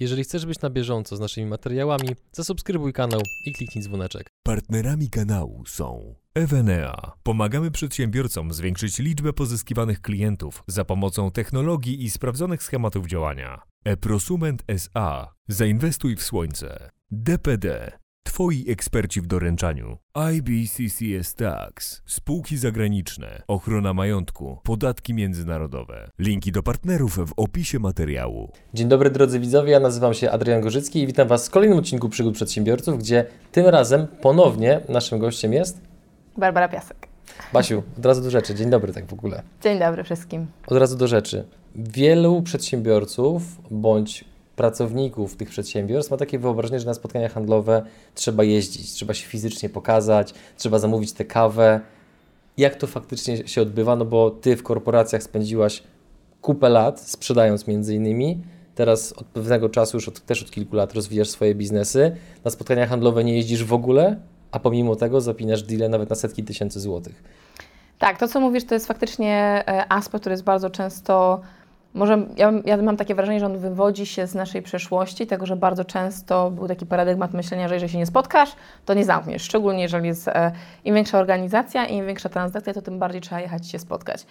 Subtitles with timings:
[0.00, 4.30] Jeżeli chcesz być na bieżąco z naszymi materiałami, zasubskrybuj kanał i kliknij dzwoneczek.
[4.42, 7.12] Partnerami kanału są Evenea.
[7.22, 13.62] Pomagamy przedsiębiorcom zwiększyć liczbę pozyskiwanych klientów za pomocą technologii i sprawdzonych schematów działania.
[13.84, 15.34] Eprosument SA.
[15.48, 16.90] Zainwestuj w słońce.
[17.10, 17.92] DPD.
[18.24, 19.98] Twoi eksperci w doręczaniu.
[20.32, 22.02] IBCCS Tax.
[22.06, 23.42] Spółki zagraniczne.
[23.48, 24.58] Ochrona majątku.
[24.64, 26.10] Podatki międzynarodowe.
[26.18, 28.52] Linki do partnerów w opisie materiału.
[28.74, 32.08] Dzień dobry drodzy widzowie, ja nazywam się Adrian Gorzycki i witam Was w kolejnym odcinku
[32.08, 35.80] Przygód Przedsiębiorców, gdzie tym razem ponownie naszym gościem jest
[36.38, 37.08] Barbara Piasek.
[37.52, 37.82] Basiu.
[37.98, 39.42] Od razu do rzeczy, dzień dobry tak w ogóle.
[39.62, 40.46] Dzień dobry wszystkim.
[40.66, 41.44] Od razu do rzeczy.
[41.76, 44.24] Wielu przedsiębiorców bądź
[44.60, 47.82] pracowników tych przedsiębiorstw ma takie wyobrażenie, że na spotkania handlowe
[48.14, 51.80] trzeba jeździć, trzeba się fizycznie pokazać, trzeba zamówić tę kawę.
[52.56, 53.96] Jak to faktycznie się odbywa?
[53.96, 55.82] No bo Ty w korporacjach spędziłaś
[56.40, 58.42] kupę lat, sprzedając między innymi.
[58.74, 62.16] Teraz od pewnego czasu, już od, też od kilku lat rozwijasz swoje biznesy.
[62.44, 64.16] Na spotkania handlowe nie jeździsz w ogóle,
[64.52, 67.22] a pomimo tego zapinasz deal nawet na setki tysięcy złotych.
[67.98, 71.40] Tak, to co mówisz, to jest faktycznie e, aspekt, który jest bardzo często
[71.94, 75.56] może ja, ja, mam takie wrażenie, że on wywodzi się z naszej przeszłości, tego, że
[75.56, 79.42] bardzo często był taki paradygmat myślenia, że jeżeli się nie spotkasz, to nie zamkniesz.
[79.42, 80.52] Szczególnie jeżeli jest e,
[80.84, 84.26] im większa organizacja, im większa transakcja, to tym bardziej trzeba jechać się spotkać.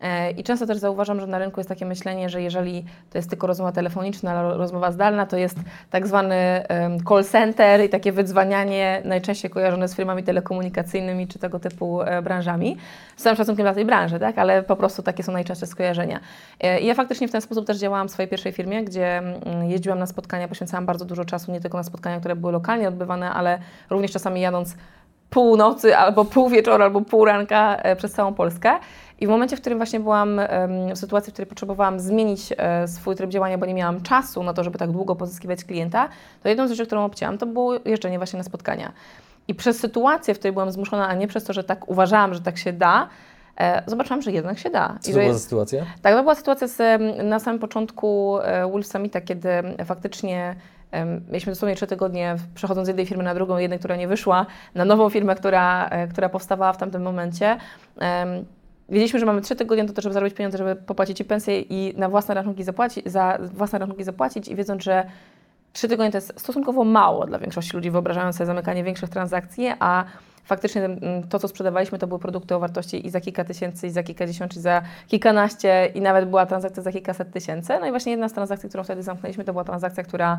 [0.00, 3.30] E, I często też zauważam, że na rynku jest takie myślenie, że jeżeli to jest
[3.30, 5.56] tylko rozmowa telefoniczna, rozmowa zdalna, to jest
[5.90, 6.64] tak zwany
[7.08, 12.76] call center i takie wydzwanianie najczęściej kojarzone z firmami telekomunikacyjnymi czy tego typu e, branżami.
[13.16, 14.38] Z całym szacunkiem dla tej branży, tak?
[14.38, 16.20] ale po prostu takie są najczęstsze skojarzenia.
[16.60, 19.70] E, I ja faktycznie w ten sposób też działałam w swojej pierwszej firmie, gdzie mm,
[19.70, 23.30] jeździłam na spotkania, poświęcałam bardzo dużo czasu nie tylko na spotkania, które były lokalnie odbywane,
[23.30, 23.58] ale
[23.90, 24.76] również czasami jadąc
[25.30, 28.72] północy, albo pół wieczoru, albo pół ranka przez całą Polskę.
[29.20, 30.40] I w momencie, w którym właśnie byłam
[30.94, 34.52] w sytuacji, w której potrzebowałam zmienić e, swój tryb działania, bo nie miałam czasu na
[34.52, 36.08] to, żeby tak długo pozyskiwać klienta,
[36.42, 38.92] to jedną z rzeczy, którą obcięłam, to było jeżdżenie właśnie na spotkania.
[39.48, 42.40] I przez sytuację, w której byłam zmuszona, a nie przez to, że tak uważałam, że
[42.40, 43.08] tak się da,
[43.56, 44.96] e, zobaczyłam, że jednak się da.
[45.00, 45.86] Co to była za sytuacja?
[46.02, 49.48] Tak, to była sytuacja z, na samym początku e, Wolf Summita, kiedy
[49.84, 50.56] faktycznie
[51.30, 54.84] Mieliśmy dosłownie trzy tygodnie przechodząc z jednej firmy na drugą, jednej, która nie wyszła, na
[54.84, 57.56] nową firmę, która, która powstawała w tamtym momencie.
[58.90, 61.94] Wiedzieliśmy, że mamy trzy tygodnie do to, żeby zarobić pieniądze, żeby popłacić ci pensję i
[61.96, 65.06] na własne rachunki zapłacić, za własne rachunki zapłacić i wiedząc, że
[65.72, 70.04] trzy tygodnie to jest stosunkowo mało dla większości ludzi, wyobrażając sobie zamykanie większych transakcji, a
[70.44, 73.90] faktycznie mm, to, co sprzedawaliśmy, to były produkty o wartości i za kilka tysięcy, i
[73.90, 77.72] za kilkadziesiąt, czy za kilkanaście, i nawet była transakcja za kilkaset tysięcy.
[77.80, 80.38] No i właśnie jedna z transakcji, którą wtedy zamknęliśmy, to była transakcja, która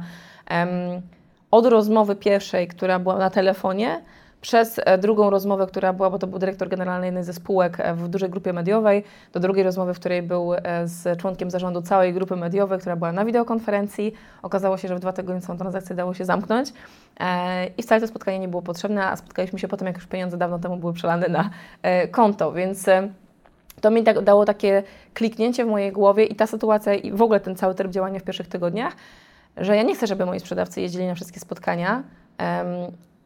[1.52, 4.02] od rozmowy pierwszej, która była na telefonie,
[4.42, 7.94] przez e, drugą rozmowę, która była, bo to był dyrektor generalny jednej ze spółek e,
[7.94, 9.04] w dużej grupie mediowej,
[9.34, 13.12] do drugiej rozmowy, w której był e, z członkiem zarządu całej grupy mediowej, która była
[13.12, 14.14] na wideokonferencji.
[14.42, 16.74] Okazało się, że w dwa tygodnie tą transakcję dało się zamknąć
[17.78, 20.60] i wcale to spotkanie nie było potrzebne, a spotkaliśmy się potem, jak już pieniądze dawno
[20.60, 21.50] temu były przelane na
[22.12, 22.86] konto, więc
[23.82, 27.40] to mi tak dało takie kliknięcie w mojej głowie i ta sytuacja i w ogóle
[27.40, 28.94] ten cały tryb działania w pierwszych tygodniach,
[29.58, 32.04] że ja nie chcę, żeby moi sprzedawcy jeździli na wszystkie spotkania,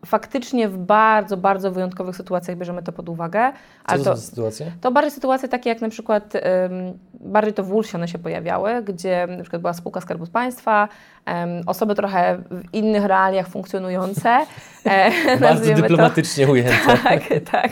[0.06, 3.52] faktycznie w bardzo, bardzo wyjątkowych sytuacjach bierzemy to pod uwagę.
[3.90, 4.72] Co to, to sytuacje?
[4.82, 8.84] To bardziej sytuacje takie jak na przykład, um, bardziej to w Ulsie one się pojawiały,
[8.84, 10.88] gdzie na przykład była spółka Skarbu Państwa,
[11.28, 14.38] um, osoby trochę w innych realiach funkcjonujące.
[14.86, 16.52] E, bardzo dyplomatycznie to.
[16.52, 16.76] ujęte.
[17.04, 17.72] Tak, tak.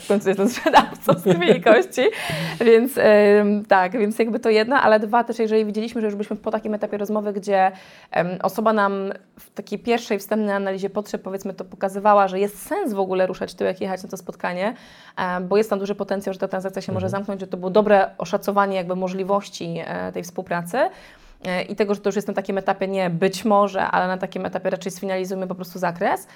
[0.00, 2.02] W końcu jestem sprzedawcą z wielkości.
[2.60, 6.36] więc um, tak, więc jakby to jedna, ale dwa też, jeżeli widzieliśmy, że już byliśmy
[6.36, 7.72] po takim etapie rozmowy, gdzie
[8.42, 12.98] osoba nam w takiej pierwszej wstępnej analizie potrzeb, powiedzmy to pokazywała, że jest sens w
[12.98, 14.74] ogóle ruszać tyłek, jechać na to spotkanie,
[15.16, 16.94] e, bo jest tam duży potencjał, że ta transakcja się mhm.
[16.94, 20.78] może zamknąć, że to było dobre oszacowanie jakby możliwości e, tej współpracy
[21.44, 24.18] e, i tego, że to już jest na takim etapie nie być może, ale na
[24.18, 26.26] takim etapie raczej sfinalizujemy po prostu zakres.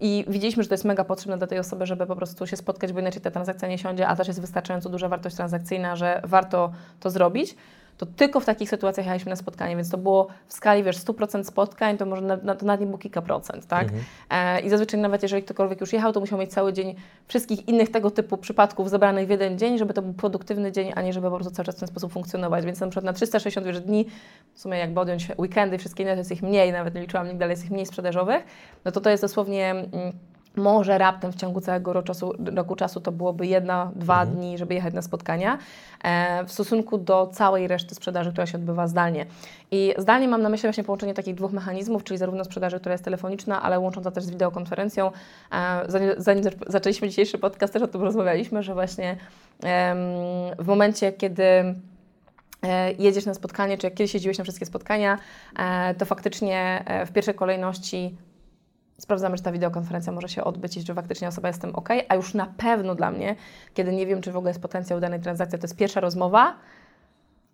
[0.00, 2.92] I widzieliśmy, że to jest mega potrzebne dla tej osoby, żeby po prostu się spotkać,
[2.92, 6.72] bo inaczej ta transakcja nie siądzie, a też jest wystarczająco duża wartość transakcyjna, że warto
[7.00, 7.56] to zrobić
[7.98, 11.44] to tylko w takich sytuacjach jechaliśmy na spotkanie, więc to było w skali, wiesz, 100%
[11.44, 13.82] spotkań, to może na, na, to nawet nie było kilka procent, tak?
[13.82, 14.02] Mhm.
[14.30, 16.94] E, I zazwyczaj nawet jeżeli ktokolwiek już jechał, to musiał mieć cały dzień
[17.28, 21.02] wszystkich innych tego typu przypadków zebranych w jeden dzień, żeby to był produktywny dzień, a
[21.02, 22.64] nie żeby po prostu cały czas w ten sposób funkcjonować.
[22.64, 24.06] Więc na przykład na 360 wiesz, dni,
[24.54, 27.44] w sumie jakby odjąć weekendy, wszystkie inne, to jest ich mniej, nawet nie liczyłam nigdy,
[27.44, 28.44] ale jest ich mniej sprzedażowych,
[28.84, 29.70] no to to jest dosłownie...
[29.70, 30.12] Mm,
[30.56, 34.36] może raptem w ciągu całego roku czasu, roku czasu to byłoby jedna, dwa mhm.
[34.36, 35.58] dni, żeby jechać na spotkania,
[36.02, 39.26] e, w stosunku do całej reszty sprzedaży, która się odbywa zdalnie.
[39.70, 43.04] I zdalnie mam na myśli właśnie połączenie takich dwóch mechanizmów, czyli zarówno sprzedaży, która jest
[43.04, 45.10] telefoniczna, ale łącząca też z wideokonferencją.
[45.52, 49.16] E, zanim, zanim zaczęliśmy dzisiejszy podcast, też o tym rozmawialiśmy, że właśnie
[50.58, 51.42] w momencie, kiedy
[52.62, 55.18] e, jedziesz na spotkanie, czy jak kiedyś jeździłeś na wszystkie spotkania,
[55.58, 58.16] e, to faktycznie e, w pierwszej kolejności
[59.00, 61.88] sprawdzamy, czy ta wideokonferencja może się odbyć i czy faktycznie osoba jest z tym ok,
[62.08, 63.36] a już na pewno dla mnie,
[63.74, 66.54] kiedy nie wiem, czy w ogóle jest potencjał danej transakcji, to jest pierwsza rozmowa,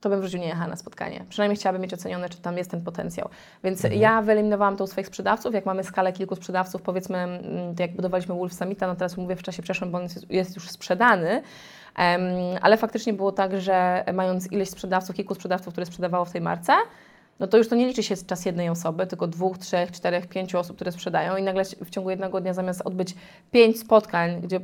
[0.01, 1.25] to bym w życiu nie jechała na spotkanie.
[1.29, 3.29] Przynajmniej chciałabym mieć ocenione, czy tam jest ten potencjał.
[3.65, 4.01] Więc Mhm.
[4.03, 5.55] ja wyeliminowałam to u swoich sprzedawców.
[5.55, 9.37] Jak mamy skalę kilku sprzedawców, powiedzmy, mm, to jak budowaliśmy Wolf Summita, no teraz mówię
[9.37, 11.43] w czasie przeszłym, bo on jest, jest już sprzedany,
[11.97, 12.23] em,
[12.63, 16.73] ale faktycznie było tak, że mając ileś sprzedawców, kilku sprzedawców, które sprzedawało w tej marce,
[17.41, 20.59] no to już to nie liczy się czas jednej osoby, tylko dwóch, trzech, czterech, pięciu
[20.59, 23.15] osób, które sprzedają i nagle w ciągu jednego dnia zamiast odbyć
[23.53, 24.61] pięć spotkań, gdzie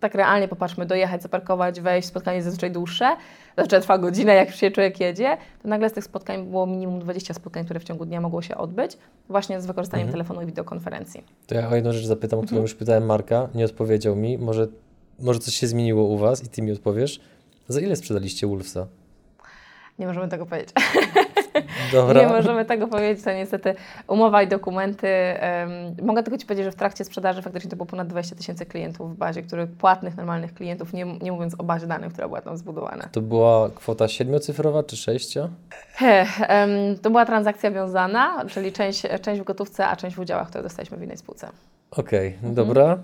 [0.00, 3.16] tak realnie popatrzmy, dojechać, zaparkować, wejść, spotkanie zazwyczaj dłuższe,
[3.56, 7.34] zazwyczaj trwa godzinę, jak się człowiek jedzie, to nagle z tych spotkań było minimum 20
[7.34, 8.98] spotkań, które w ciągu dnia mogło się odbyć,
[9.28, 11.24] właśnie z wykorzystaniem telefonu i wideokonferencji.
[11.46, 12.46] To ja o jedną rzecz zapytam, o Mhm.
[12.46, 14.38] którą już pytałem Marka, nie odpowiedział mi.
[14.38, 14.66] Może,
[15.20, 17.20] może coś się zmieniło u Was i Ty mi odpowiesz.
[17.68, 18.86] Za ile sprzedaliście Wolfsa?
[19.98, 20.70] Nie możemy tego powiedzieć.
[21.92, 22.20] Dobra.
[22.20, 23.74] Nie możemy tego powiedzieć, to niestety
[24.08, 25.08] umowa i dokumenty.
[25.08, 25.70] em,
[26.02, 29.14] mogę tylko Ci powiedzieć, że w trakcie sprzedaży faktycznie to było ponad 20 tysięcy klientów
[29.14, 32.56] w bazie, których płatnych, normalnych klientów, nie, nie mówiąc o bazie danych, która była tam
[32.56, 33.08] zbudowana.
[33.12, 35.48] To była kwota siedmiocyfrowa czy sześcio?
[35.94, 36.70] Heh, em,
[37.02, 40.96] to była transakcja wiązana, czyli część, część w gotówce, a część w udziałach, które dostaliśmy
[40.96, 41.48] w innej spółce.
[41.90, 42.54] Okej, Mhm.
[42.54, 42.98] dobra.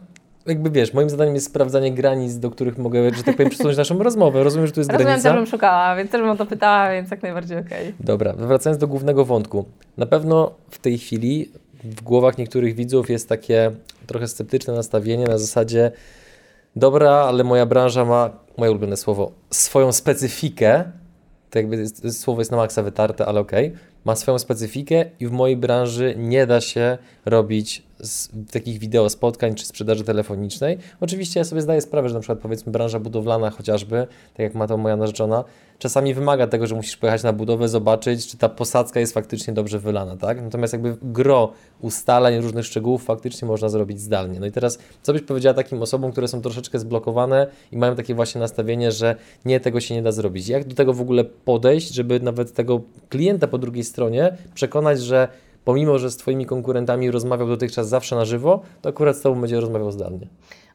[0.47, 4.03] Jakby wiesz, moim zadaniem jest sprawdzanie granic, do których mogę, że tak powiem, przesunąć naszą
[4.03, 4.45] rozmowę.
[4.45, 5.29] Rozumiem, że tu jest Rozumiem, granica.
[5.29, 7.95] też bym szukała, więc też bym o to pytała, więc jak najbardziej okej.
[8.01, 9.65] Dobra, wracając do głównego wątku.
[9.97, 11.53] Na pewno w tej chwili
[11.85, 13.71] w głowach niektórych widzów jest takie
[14.07, 15.93] trochę sceptyczne nastawienie na zasadzie
[16.77, 20.85] dobra, ale moja branża ma, moje ulubione słowo, swoją specyfikę.
[21.51, 23.73] To jakby jest, słowo jest na maksa wytarte, ale okej.
[24.05, 29.55] Ma swoją specyfikę i w mojej branży nie da się robić z, takich wideo spotkań
[29.55, 30.79] czy sprzedaży telefonicznej.
[31.01, 34.67] Oczywiście ja sobie zdaję sprawę, że na przykład powiedzmy branża budowlana chociażby, tak jak ma
[34.67, 35.45] to moja narzeczona,
[35.79, 39.79] czasami wymaga tego, że musisz pojechać na budowę, zobaczyć, czy ta posadzka jest faktycznie dobrze
[39.79, 40.43] wylana, tak?
[40.43, 44.41] Natomiast jakby gro ustaleń, różnych szczegółów faktycznie można zrobić zdalnie.
[44.41, 48.15] No i teraz, co byś powiedziała takim osobom, które są troszeczkę zblokowane i mają takie
[48.15, 50.49] właśnie nastawienie, że nie, tego się nie da zrobić.
[50.49, 55.29] Jak do tego w ogóle podejść, żeby nawet tego klienta po drugiej stronie przekonać, że
[55.65, 59.61] pomimo, że z Twoimi konkurentami rozmawiał dotychczas zawsze na żywo, to akurat z Tobą będzie
[59.61, 60.27] rozmawiał zdalnie.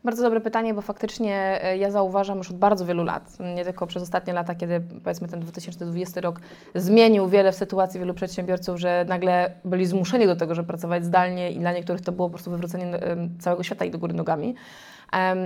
[0.04, 3.88] Bardzo dobre pytanie, bo faktycznie e, ja zauważam już od bardzo wielu lat, nie tylko
[3.88, 6.40] przez ostatnie lata, kiedy powiedzmy ten 2020 rok
[6.76, 11.52] zmienił wiele w sytuacji wielu przedsiębiorców, że nagle byli zmuszeni do tego, żeby pracować zdalnie
[11.52, 13.00] i dla niektórych to było po prostu wywrócenie
[13.40, 14.56] całego świata i do góry nogami.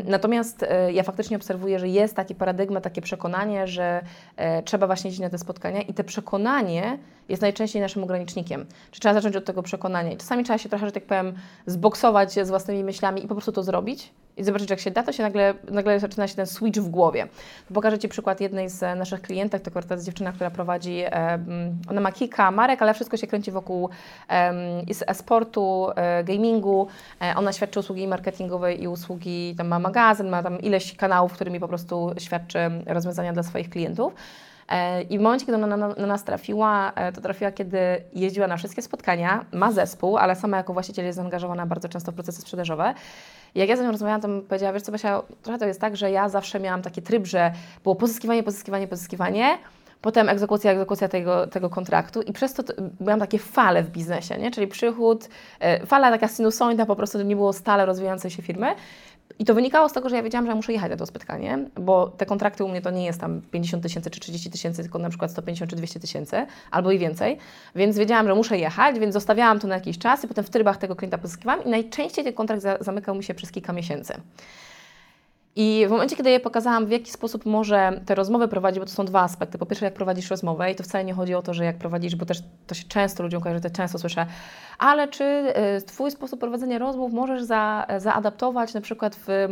[0.05, 4.01] Natomiast e, ja faktycznie obserwuję, że jest taki paradygmat, takie przekonanie, że
[4.35, 6.97] e, trzeba właśnie iść na te spotkania i te przekonanie
[7.29, 8.65] jest najczęściej naszym ogranicznikiem.
[8.91, 10.11] Czy trzeba zacząć od tego przekonania?
[10.11, 11.33] I czasami trzeba się trochę, że tak powiem,
[11.65, 15.12] zboksować z własnymi myślami i po prostu to zrobić i zobaczyć, jak się da, to
[15.12, 17.28] się nagle, nagle zaczyna się ten switch w głowie.
[17.74, 21.12] Pokażę Ci przykład jednej z e, naszych klientek, to akurat jest dziewczyna, która prowadzi, e,
[21.12, 23.89] mm, ona ma kilka marek, ale wszystko się kręci wokół
[24.28, 24.56] em,
[24.88, 26.88] i z e-sportu, e, gamingu,
[27.22, 31.60] e, ona świadczy usługi marketingowe i usługi, tam ma magazyn, ma tam ileś kanałów, którymi
[31.60, 34.13] po prostu świadczy rozwiązania dla swoich klientów.
[34.71, 37.77] E, I w momencie, kiedy ona na, na nas trafiła, e, to trafiła, kiedy
[38.13, 42.15] jeździła na wszystkie spotkania, ma zespół, ale sama jako właściciel jest zaangażowana bardzo często w
[42.15, 42.94] procesy sprzedażowe.
[43.56, 46.12] Jak ja z nią rozmawiałam, to powiedziała, wiesz co Basia, trochę to jest tak, że
[46.12, 47.51] ja zawsze miałam taki tryb, że
[47.83, 49.57] było pozyskiwanie, pozyskiwanie, pozyskiwanie,
[50.01, 54.38] potem egzekucja, egzekucja tego, tego kontraktu i przez to t- miałam takie fale w biznesie,
[54.38, 54.51] nie?
[54.51, 55.29] czyli przychód,
[55.59, 58.68] e, fala taka sinusoidna, po prostu nie było stale rozwijającej się firmy.
[59.40, 61.66] I to wynikało z tego, że ja wiedziałam, że ja muszę jechać na to spotkanie,
[61.76, 65.00] bo te kontrakty u mnie to nie jest tam 50 tysięcy czy 30 tysięcy, tylko
[65.00, 67.38] na przykład 150 czy 200 tysięcy, albo i więcej.
[67.76, 70.78] Więc wiedziałam, że muszę jechać, więc zostawiałam to na jakiś czas i potem w trybach
[70.78, 74.14] tego klienta pozyskiwałam i najczęściej ten kontrakt za, zamykał mi się przez kilka miesięcy.
[75.55, 78.91] I w momencie, kiedy jej pokazałam, w jaki sposób może te rozmowy prowadzić, bo to
[78.91, 79.57] są dwa aspekty.
[79.57, 82.15] Po pierwsze, jak prowadzisz rozmowę i to wcale nie chodzi o to, że jak prowadzisz,
[82.15, 84.25] bo też to się często ludziom kojarzy, to często słyszę,
[84.79, 85.23] ale czy
[85.77, 89.47] y, Twój sposób prowadzenia rozmów możesz za, zaadaptować na przykład w, y,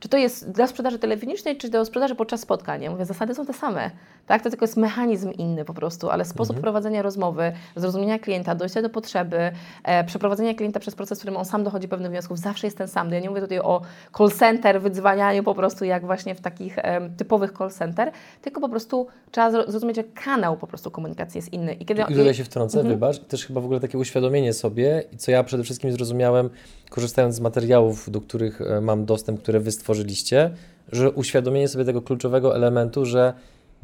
[0.00, 2.82] czy to jest dla sprzedaży telefonicznej, czy do sprzedaży podczas spotkań?
[2.82, 3.90] Ja mówię, zasady są te same,
[4.26, 4.42] tak?
[4.42, 8.90] To tylko jest mechanizm inny po prostu, ale sposób prowadzenia rozmowy, zrozumienia klienta, dojścia do
[8.90, 9.52] potrzeby,
[9.82, 12.88] e, przeprowadzenia klienta przez proces, w którym on sam dochodzi pewnych wniosków, zawsze jest ten
[12.88, 13.10] sam.
[13.10, 13.80] Ja nie mówię tutaj o
[14.18, 18.10] call center, wydzwanianiu po prostu jak właśnie w takich em, typowych call center,
[18.42, 21.72] tylko po prostu trzeba zro- zrozumieć, że kanał po prostu komunikacji jest inny.
[21.74, 25.04] I kiedy I tutaj się wtrącę, wybacz, i też chyba w ogóle takie uświadomienie sobie,
[25.12, 26.50] i co ja przede wszystkim zrozumiałem,
[26.90, 30.50] korzystając z materiałów, do których e, mam dostęp, które Wy stworzyliście,
[30.92, 33.32] że uświadomienie sobie tego kluczowego elementu, że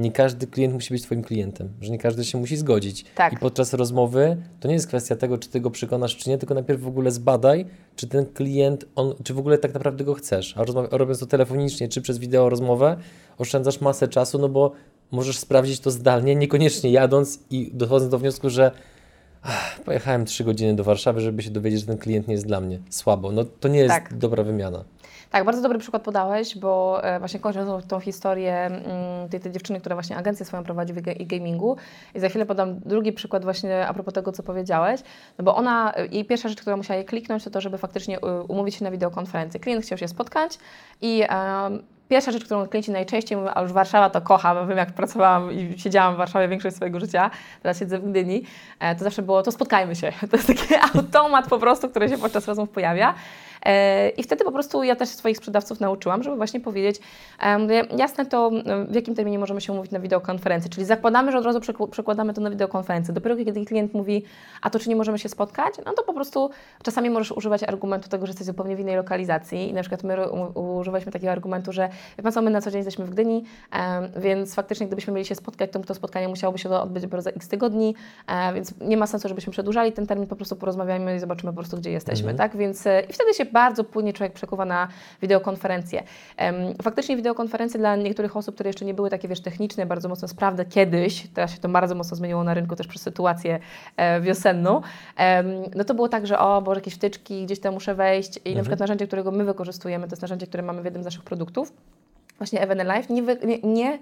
[0.00, 3.04] nie każdy klient musi być Twoim klientem, że nie każdy się musi zgodzić.
[3.14, 3.32] Tak.
[3.32, 6.54] I podczas rozmowy to nie jest kwestia tego, czy Ty go przekonasz, czy nie, tylko
[6.54, 7.66] najpierw w ogóle zbadaj,
[7.96, 10.54] czy ten klient, on, czy w ogóle tak naprawdę go chcesz.
[10.56, 10.64] A
[10.96, 12.96] robiąc to telefonicznie, czy przez wideo rozmowę,
[13.38, 14.72] oszczędzasz masę czasu, no bo
[15.10, 18.70] możesz sprawdzić to zdalnie, niekoniecznie jadąc i dochodząc do wniosku, że
[19.42, 22.60] ach, pojechałem trzy godziny do Warszawy, żeby się dowiedzieć, że ten klient nie jest dla
[22.60, 22.78] mnie.
[22.90, 23.32] Słabo.
[23.32, 24.18] No to nie jest Tak.
[24.18, 24.84] dobra wymiana.
[25.30, 29.80] Tak, bardzo dobry przykład podałeś, bo e, właśnie kończąc tą, historię mm, tej, tej dziewczyny,
[29.80, 31.76] która właśnie agencję swoją prowadzi w e-gamingu
[32.14, 35.00] i za chwilę podam drugi przykład właśnie a propos tego, co powiedziałeś,
[35.38, 38.18] no bo ona, e, jej pierwsza rzecz, którą musiała jej kliknąć, to to, żeby faktycznie
[38.18, 39.60] e, umówić się na wideokonferencję.
[39.60, 40.58] Klient chciał się spotkać
[41.00, 44.92] i em, Pierwsza rzecz, którą klienci najczęściej mówią, a już Warszawa to kocham, wiem jak
[44.92, 47.30] pracowałam i siedziałam w Warszawie większość swojego życia,
[47.62, 48.42] teraz siedzę w Gdyni,
[48.98, 50.12] to zawsze było, to spotkajmy się.
[50.30, 53.14] To jest taki automat po prostu, który się podczas rozmów pojawia.
[53.66, 57.00] E, I wtedy po prostu ja też swoich sprzedawców nauczyłam, żeby właśnie powiedzieć,
[57.40, 61.32] e, mówię, jasne to e, w jakim terminie możemy się umówić na wideokonferencji, czyli zakładamy,
[61.32, 63.14] że od razu przekł- przekładamy to na wideokonferencję.
[63.14, 64.24] Dopiero kiedy klient mówi,
[64.62, 66.50] a to czy nie możemy się spotkać, no to po prostu
[66.82, 70.30] czasami możesz używać argumentu tego, że jesteś zupełnie w innej lokalizacji i na przykład my
[70.54, 71.88] używaliśmy takiego argumentu, że
[72.18, 73.44] wie pan co, my na co dzień jesteśmy w Gdyni,
[74.16, 77.48] więc faktycznie gdybyśmy mieli się spotkać, to to spotkanie musiałoby się odbyć dopiero za x
[77.48, 77.94] tygodni,
[78.54, 81.76] więc nie ma sensu, żebyśmy przedłużali ten termin, po prostu porozmawiajmy i zobaczymy po prostu,
[81.76, 82.56] gdzie jesteśmy, tak?
[82.56, 84.88] Więc i wtedy się bardzo płynnie człowiek przekuwa na
[85.22, 86.02] wideokonferencję.
[86.82, 90.64] Faktycznie wideokonferencje dla niektórych osób, które jeszcze nie były takie, wiesz, techniczne, bardzo mocno sprawne
[90.64, 93.58] kiedyś, teraz się to bardzo mocno zmieniło na rynku też przez sytuację
[93.96, 94.80] e, wiosenną,
[95.74, 98.60] no to było tak, że o, bo jakieś wtyczki, gdzieś tam muszę wejść i na
[98.60, 101.72] przykład narzędzie, którego my wykorzystujemy, to jest narzędzie, które mamy w jednym z naszych produktów,
[102.38, 103.98] właśnie Even Life, nie, wy, nie, nie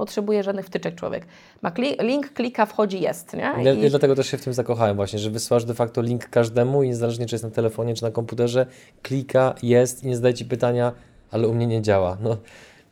[0.00, 1.26] potrzebuje żadnych wtyczek człowiek.
[1.62, 3.40] Ma kli, link, klika, wchodzi, jest, nie?
[3.62, 6.28] Ja, I- ja dlatego też się w tym zakochałem właśnie, że wysyłasz de facto link
[6.28, 8.66] każdemu i niezależnie czy jest na telefonie, czy na komputerze,
[9.02, 10.92] klika, jest i nie zadaje Ci pytania,
[11.30, 12.16] ale u mnie nie działa.
[12.22, 12.36] No,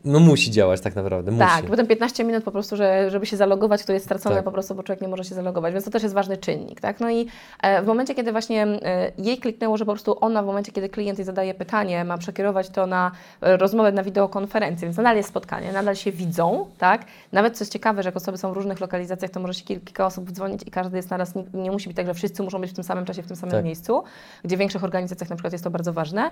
[0.05, 1.45] no musi działać tak naprawdę, musi.
[1.45, 4.45] Tak, potem 15 minut po prostu, że, żeby się zalogować, to jest stracone Tak.
[4.45, 6.99] po prostu, bo człowiek nie może się zalogować, więc to też jest ważny czynnik, tak?
[6.99, 7.27] No i
[7.61, 10.89] e, w momencie, kiedy właśnie e, jej kliknęło, że po prostu ona w momencie, kiedy
[10.89, 15.29] klient jej zadaje pytanie, ma przekierować to na e, rozmowę na wideokonferencję, więc nadal jest
[15.29, 17.05] spotkanie, nadal się widzą, tak?
[17.31, 19.81] Nawet co jest ciekawe, że jak osoby są w różnych lokalizacjach, to może się kil-
[19.85, 22.61] kilka osób dzwonić i każdy jest naraz, nie, nie musi być tak, że wszyscy muszą
[22.61, 23.65] być w tym samym czasie, w tym samym Tak.
[23.65, 24.03] miejscu,
[24.43, 26.31] gdzie w większych organizacjach na przykład jest to bardzo ważne.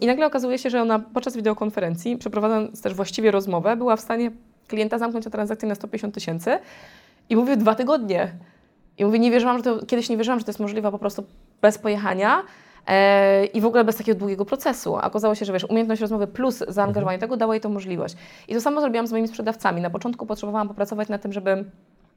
[0.00, 2.16] I nagle okazuje się, że ona podczas wideokonferencji,
[2.74, 4.30] przeprowadzając też właściwie rozmowę, była w stanie
[4.68, 6.58] klienta zamknąć na transakcję na 150 tysięcy
[7.30, 8.32] i mówię dwa tygodnie.
[8.98, 11.24] I mówię, nie wierzyłam, że to, kiedyś nie wierzyłam, że to jest możliwe po prostu
[11.62, 12.42] bez pojechania
[12.86, 14.96] e, i w ogóle bez takiego długiego procesu.
[14.96, 18.16] A okazało się, że wiesz, umiejętność rozmowy plus zaangażowanie tego dało jej tą możliwość.
[18.48, 19.80] I to samo zrobiłam z moimi sprzedawcami.
[19.80, 21.64] Na początku potrzebowałam popracować nad tym, żeby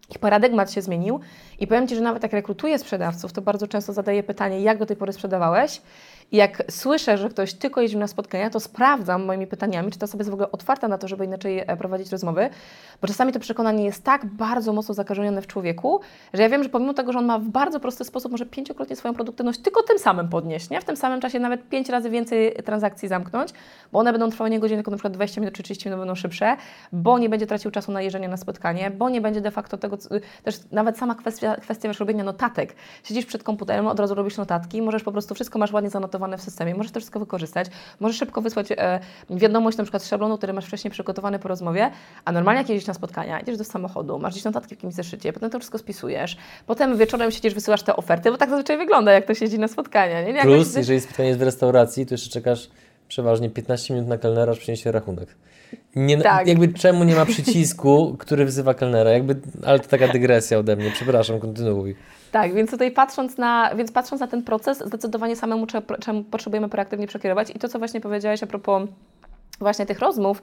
[0.09, 1.19] ich paradygmat się zmienił
[1.59, 4.85] i powiem Ci, że nawet jak rekrutuję sprzedawców, to bardzo często zadaję pytanie, jak do
[4.85, 5.81] tej pory sprzedawałeś
[6.31, 10.03] i jak słyszę, że ktoś tylko jeździł na spotkania, to sprawdzam moimi pytaniami, czy ta
[10.03, 12.49] osoba jest w ogóle otwarta na to, żeby inaczej e, prowadzić rozmowy,
[13.01, 15.99] bo czasami to przekonanie jest tak bardzo mocno zakorzenione w człowieku,
[16.33, 18.95] że ja wiem, że pomimo tego, że on ma w bardzo prosty sposób może pięciokrotnie
[18.95, 20.81] swoją produktywność tylko tym samym podnieść, nie?
[20.81, 23.53] w tym samym czasie nawet pięć razy więcej transakcji zamknąć,
[23.91, 26.15] bo one będą trwały nie godzinę, tylko na przykład 20 minut czy 30 minut będą
[26.15, 26.57] szybsze,
[26.91, 29.97] bo nie będzie tracił czasu na jeżdżenie na spotkanie, bo nie będzie de facto tego,
[30.43, 32.75] też nawet sama kwestia, kwestia robienia notatek.
[33.03, 36.41] Siedzisz przed komputerem, od razu robisz notatki, możesz po prostu wszystko masz ładnie zanotowane w
[36.41, 37.67] systemie, możesz to wszystko wykorzystać,
[37.99, 41.91] możesz szybko wysłać e, wiadomość na przykład z szablonu, który masz wcześniej przygotowany po rozmowie,
[42.25, 45.33] a normalnie jak jedziesz na spotkania, idziesz do samochodu, masz gdzieś notatki w jakimś zeszycie,
[45.33, 49.25] potem to wszystko spisujesz, potem wieczorem siedzisz, wysyłasz te oferty, bo tak zazwyczaj wygląda, jak
[49.25, 50.21] to siedzi na spotkania.
[50.21, 50.31] Nie?
[50.31, 52.69] Jak Plus, jeżeli spotkanie jest w restauracji, to jeszcze czekasz
[53.07, 55.35] przeważnie 15 minut na kelnera, aż przyniesie rachunek.
[55.95, 56.47] Nie, Tak.
[56.47, 59.11] Jakby czemu nie ma przycisku, który wzywa kelnera?
[59.11, 61.95] Jakby, ale to taka dygresja ode mnie, przepraszam, kontynuuj.
[62.41, 65.67] Tak, więc tutaj patrząc na, więc patrząc na ten proces, zdecydowanie samemu
[65.99, 67.49] czemu potrzebujemy proaktywnie przekierować.
[67.49, 68.89] I to, co właśnie powiedziałeś a propos
[69.59, 70.41] właśnie tych rozmów,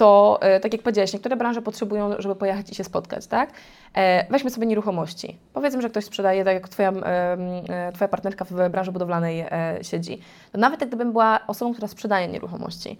[0.00, 3.50] to e, tak jak powiedziałeś, niektóre branże potrzebują, żeby pojechać i się spotkać, tak?
[3.96, 5.38] E, weźmy sobie nieruchomości.
[5.52, 9.44] Powiedzmy, że ktoś sprzedaje, tak jak twoja, e, twoja partnerka w branży budowlanej
[9.82, 10.20] siedzi.
[10.52, 12.98] To nawet gdybym była osobą, która sprzedaje nieruchomości,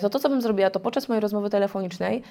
[0.00, 2.22] to to, co bym zrobiła, to podczas mojej rozmowy telefonicznej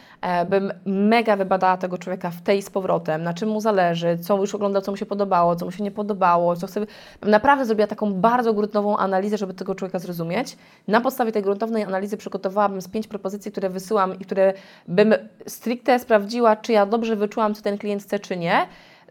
[0.49, 4.55] bym mega wybadała tego człowieka w tej z powrotem, na czym mu zależy, co już
[4.55, 6.81] oglądał, co mu się podobało, co mu się nie podobało, co chce...
[7.21, 10.57] Naprawdę zrobiła taką bardzo gruntowną analizę, żeby tego człowieka zrozumieć.
[10.87, 14.53] Na podstawie tej gruntownej analizy przygotowałabym z pięć propozycji, które wysyłam i które
[14.87, 15.15] bym
[15.47, 18.67] stricte sprawdziła, czy ja dobrze wyczułam, co ten klient chce, czy nie.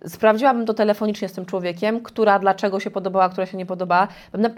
[0.06, 4.08] Sprawdziłabym to telefonicznie z tym człowiekiem, która dlaczego się podobała, która się nie podobała.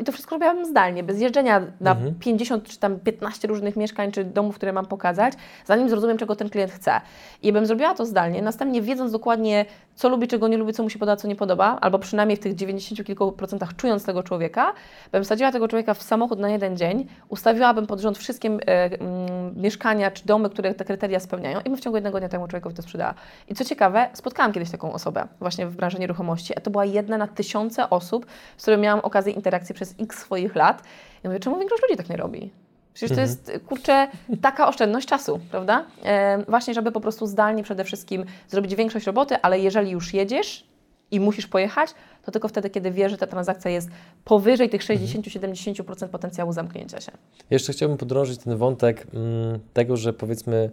[0.01, 4.25] I to wszystko robiłabym zdalnie, bez jeżdżenia na 50 czy tam 15 różnych mieszkań czy
[4.25, 7.01] domów, które mam pokazać, zanim zrozumiem, czego ten klient chce.
[7.43, 9.65] I bym zrobiła to zdalnie, następnie wiedząc dokładnie,
[9.95, 12.41] co lubi, czego nie lubi, co mu się podoba, co nie podoba, albo przynajmniej w
[12.41, 14.73] tych 90 kilku procentach czując tego człowieka,
[15.13, 19.57] bym wsadziła tego człowieka w samochód na jeden dzień, ustawiłabym pod rząd wszystkie e, mm,
[19.57, 22.75] mieszkania czy domy, które te kryteria spełniają i bym w ciągu jednego dnia temu człowiekowi
[22.77, 23.15] to sprzedała.
[23.49, 27.19] I co ciekawe, spotkałam kiedyś taką osobę właśnie w branży nieruchomości, a to była jedna
[27.19, 30.83] na tysiące osób, z którymi miałam okazję interakcji przez x swoich lat.
[31.25, 32.51] I mówię, czemu większość ludzi tak nie robi?
[32.95, 34.09] Przecież to jest, kurczę,
[34.43, 35.85] taka oszczędność czasu, prawda?
[36.05, 40.67] E, właśnie, żeby po prostu zdalnie przede wszystkim zrobić większość roboty, ale jeżeli już jedziesz
[41.11, 41.95] i musisz pojechać,
[42.25, 43.89] to tylko wtedy, kiedy wiesz, że ta transakcja jest
[44.25, 47.13] powyżej tych 60-70% potencjału zamknięcia się.
[47.51, 50.71] Jeszcze chciałbym podrążyć ten wątek mm, tego, że powiedzmy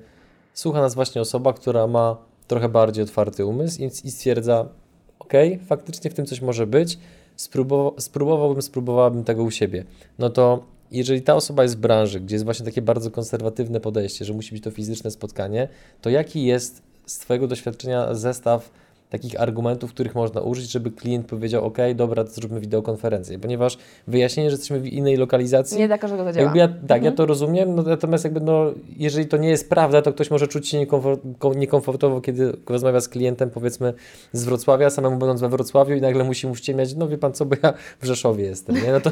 [0.53, 4.69] słucha nas właśnie osoba, która ma trochę bardziej otwarty umysł i, i stwierdza,
[5.19, 5.33] ok,
[5.67, 6.97] faktycznie w tym coś może być,
[7.35, 9.85] spróbował, spróbowałbym, spróbowałabym tego u siebie.
[10.19, 14.25] No to jeżeli ta osoba jest w branży, gdzie jest właśnie takie bardzo konserwatywne podejście,
[14.25, 15.67] że musi być to fizyczne spotkanie,
[16.01, 18.69] to jaki jest z Twojego doświadczenia zestaw
[19.09, 24.49] takich argumentów, których można użyć, żeby klient powiedział, ok, dobra, to zróbmy wideokonferencję, ponieważ wyjaśnienie,
[24.49, 25.77] że jesteśmy w innej lokalizacji...
[25.77, 26.51] Nie dla każdego to działa.
[26.55, 27.03] Ja, tak, mhm.
[27.03, 30.47] ja to rozumiem, no, natomiast jakby no, jeżeli to nie jest prawda, to ktoś może
[30.47, 30.85] czuć się
[31.55, 33.93] niekomfortowo, kiedy rozmawia z klientem, powiedzmy
[34.31, 37.45] z Wrocławia, samemu będąc we Wrocławiu i nagle musi mu ściemiać, no wie Pan co,
[37.45, 38.91] bo ja w Rzeszowie jestem, nie?
[38.91, 39.09] No, to,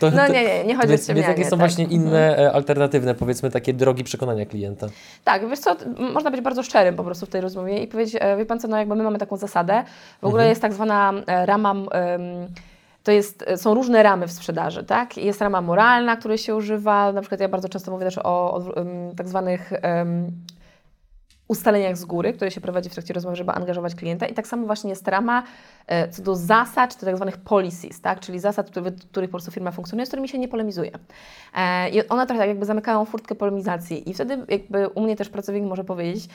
[0.00, 1.58] to, no nie, nie, nie chodzi o Więc jakie są tak.
[1.58, 2.56] właśnie inne, mhm.
[2.56, 4.86] alternatywne, powiedzmy takie drogi przekonania klienta?
[5.24, 5.76] Tak, wiesz co,
[6.12, 8.68] można być bardzo szczerym po prostu w tej rozmowie i powiedzieć, e, wie Pan co,
[8.68, 9.84] no jakby my mamy taką zasadę,
[10.22, 10.48] w ogóle mhm.
[10.48, 11.74] jest tak zwana e, rama.
[13.04, 15.16] To jest, e, są różne ramy w sprzedaży, tak?
[15.16, 17.12] Jest rama moralna, której się używa.
[17.12, 18.22] Na przykład ja bardzo często mówię też o,
[18.54, 18.62] o
[19.16, 19.72] tak zwanych
[21.48, 24.26] ustaleniach z góry, które się prowadzi w trakcie rozmowy, żeby angażować klienta.
[24.26, 25.42] I tak samo właśnie jest rama
[25.88, 28.20] E, co do zasad, czy tak zwanych policies, tak?
[28.20, 28.70] czyli zasad, w
[29.10, 30.90] których po prostu firma funkcjonuje, z którymi się nie polemizuje.
[31.54, 35.28] E, I one trochę tak jakby zamykają furtkę polemizacji i wtedy jakby u mnie też
[35.28, 36.28] pracownik może powiedzieć,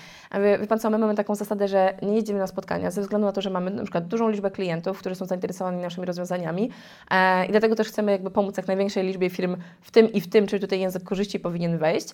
[0.60, 3.32] wie Pan co, my mamy taką zasadę, że nie jedziemy na spotkania ze względu na
[3.32, 6.70] to, że mamy na przykład dużą liczbę klientów, którzy są zainteresowani naszymi rozwiązaniami
[7.12, 10.30] e, i dlatego też chcemy jakby pomóc jak największej liczbie firm w tym i w
[10.30, 12.10] tym, czyli tutaj język korzyści powinien wejść.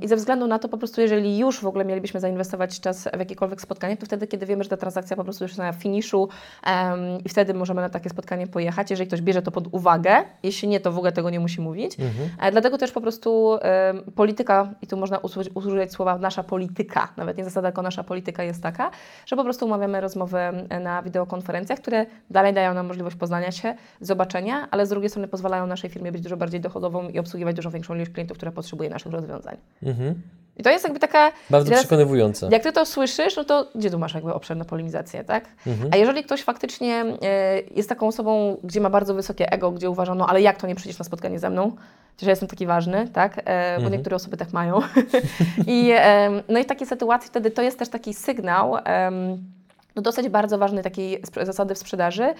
[0.00, 3.18] I ze względu na to po prostu, jeżeli już w ogóle mielibyśmy zainwestować czas w
[3.18, 6.28] jakiekolwiek spotkanie, to wtedy, kiedy wiemy, że ta transakcja po prostu już jest na finiszu,
[7.24, 10.16] i wtedy możemy na takie spotkanie pojechać, jeżeli ktoś bierze to pod uwagę.
[10.42, 12.00] Jeśli nie, to w ogóle tego nie musi mówić.
[12.00, 12.30] Mhm.
[12.40, 13.58] E, dlatego też po prostu
[14.14, 18.42] polityka, i tu można użyć, użyć słowa nasza polityka, nawet nie zasada, tylko nasza polityka
[18.42, 18.90] jest taka,
[19.26, 20.38] że po prostu umawiamy rozmowy
[20.80, 25.66] na wideokonferencjach, które dalej dają nam możliwość poznania się, zobaczenia, ale z drugiej strony pozwalają
[25.66, 29.12] naszej firmie być dużo bardziej dochodową i obsługiwać dużo większą ilość klientów, która potrzebuje naszych
[29.12, 29.56] rozwiązań.
[29.82, 30.22] Mhm.
[30.62, 31.32] I to jest jakby taka...
[31.50, 32.48] Bardzo teraz, przekonywujące.
[32.52, 35.44] Jak Ty to słyszysz, no to gdzie tu masz jakby obszar na polemizację, tak?
[35.66, 35.90] Mhm.
[35.92, 37.16] A jeżeli ktoś faktycznie y,
[37.74, 40.74] jest taką osobą, gdzie ma bardzo wysokie ego, gdzie uważa, no ale jak to nie
[40.74, 41.76] przyjdziesz na spotkanie ze mną?
[42.22, 43.38] Że jestem taki ważny, tak?
[43.38, 43.42] E,
[43.76, 43.92] bo mhm.
[43.92, 44.80] niektóre osoby tak mają.
[45.66, 48.76] I, e, no i w takiej sytuacji wtedy to jest też taki sygnał,
[49.96, 52.34] no dosyć bardzo ważny takiej zasady w sprzedaży,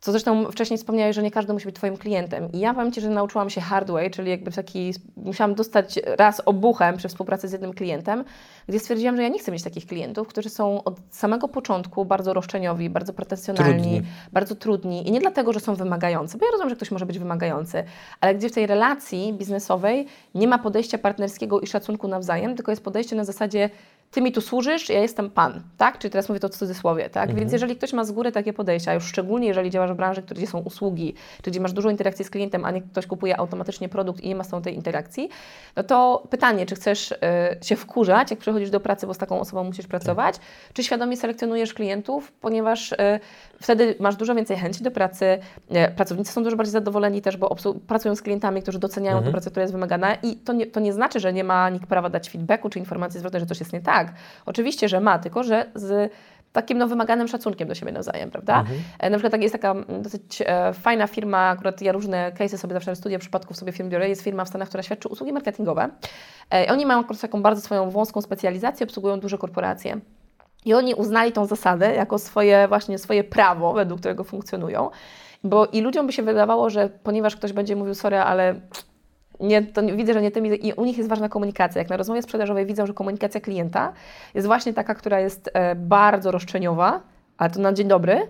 [0.00, 2.52] co zresztą wcześniej wspomniałeś, że nie każdy musi być Twoim klientem.
[2.52, 6.42] I ja powiem Ci, że nauczyłam się hard way, czyli jakby taki, musiałam dostać raz
[6.44, 8.24] obuchem przy współpracy z jednym klientem,
[8.68, 12.34] gdzie stwierdziłam, że ja nie chcę mieć takich klientów, którzy są od samego początku bardzo
[12.34, 14.02] roszczeniowi, bardzo pretensjonalni, trudni.
[14.32, 15.08] bardzo trudni.
[15.08, 17.84] I nie dlatego, że są wymagający, bo ja rozumiem, że ktoś może być wymagający,
[18.20, 22.84] ale gdzie w tej relacji biznesowej nie ma podejścia partnerskiego i szacunku nawzajem, tylko jest
[22.84, 23.70] podejście na zasadzie
[24.10, 25.98] ty mi tu służysz, ja jestem pan, tak?
[25.98, 27.22] Czyli teraz mówię to w cudzysłowie, tak?
[27.22, 27.38] Mhm.
[27.38, 30.46] Więc jeżeli ktoś ma z góry takie podejścia, już szczególnie jeżeli działasz w branży, gdzie
[30.46, 34.20] są usługi, czy gdzie masz dużo interakcji z klientem, a nie ktoś kupuje automatycznie produkt
[34.20, 35.28] i nie ma z tą tej interakcji,
[35.76, 37.16] no to pytanie, czy chcesz y,
[37.62, 40.44] się wkurzać, jak przychodzisz do pracy, bo z taką osobą musisz pracować, tak.
[40.72, 42.96] czy świadomie selekcjonujesz klientów, ponieważ y,
[43.60, 45.38] wtedy masz dużo więcej chęci do pracy,
[45.70, 49.24] y, pracownicy są dużo bardziej zadowoleni też, bo pracują z klientami, którzy doceniają mhm.
[49.24, 51.86] tę pracę, która jest wymagana i to nie, to nie znaczy, że nie ma nikt
[51.86, 54.14] prawa dać feedbacku czy informacji zwrotnej, że coś jest nie tak, tak,
[54.46, 56.12] oczywiście, że ma, tylko że z
[56.52, 58.60] takim no, wymaganym szacunkiem do siebie nawzajem, prawda?
[58.60, 58.78] Mhm.
[58.98, 62.74] E, na przykład tak, jest taka dosyć e, fajna firma, akurat ja różne case'y sobie
[62.74, 65.88] zawsze studia przypadków sobie firm biorę, jest firma w Stanach, która świadczy usługi marketingowe.
[66.54, 70.00] E, oni mają taką bardzo swoją wąską specjalizację, obsługują duże korporacje.
[70.64, 74.90] I oni uznali tą zasadę jako swoje właśnie swoje prawo, według którego funkcjonują.
[75.44, 78.54] Bo i ludziom by się wydawało, że ponieważ ktoś będzie mówił, sorry, ale
[79.40, 81.78] nie, to widzę, że nie tymi, i u nich jest ważna komunikacja.
[81.78, 83.92] Jak na rozmowie sprzedażowej widzą, że komunikacja klienta
[84.34, 87.00] jest właśnie taka, która jest e, bardzo roszczeniowa,
[87.38, 88.20] ale to na dzień dobry,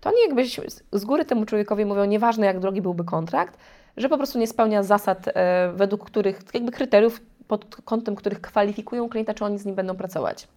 [0.00, 0.44] to oni jakby
[0.92, 3.58] z góry temu człowiekowi mówią, nieważne jak drogi byłby kontrakt,
[3.96, 9.08] że po prostu nie spełnia zasad, e, według których, jakby kryteriów, pod kątem których kwalifikują
[9.08, 10.48] klienta, czy oni z nim będą pracować.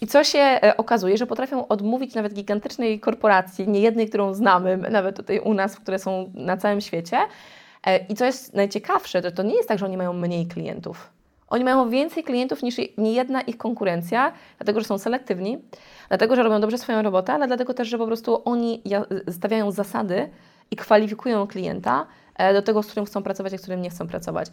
[0.00, 4.76] I co się e, okazuje, że potrafią odmówić nawet gigantycznej korporacji, nie jednej, którą znamy,
[4.76, 7.16] nawet tutaj u nas, które są na całym świecie,
[8.08, 11.10] I co jest najciekawsze, to to nie jest tak, że oni mają mniej klientów.
[11.48, 15.58] Oni mają więcej klientów niż niejedna ich konkurencja, dlatego że są selektywni,
[16.08, 18.82] dlatego że robią dobrze swoją robotę, ale dlatego też, że po prostu oni
[19.30, 20.28] stawiają zasady
[20.70, 24.06] i kwalifikują klienta e, do tego, z którym chcą pracować, a z którym nie chcą
[24.06, 24.48] pracować.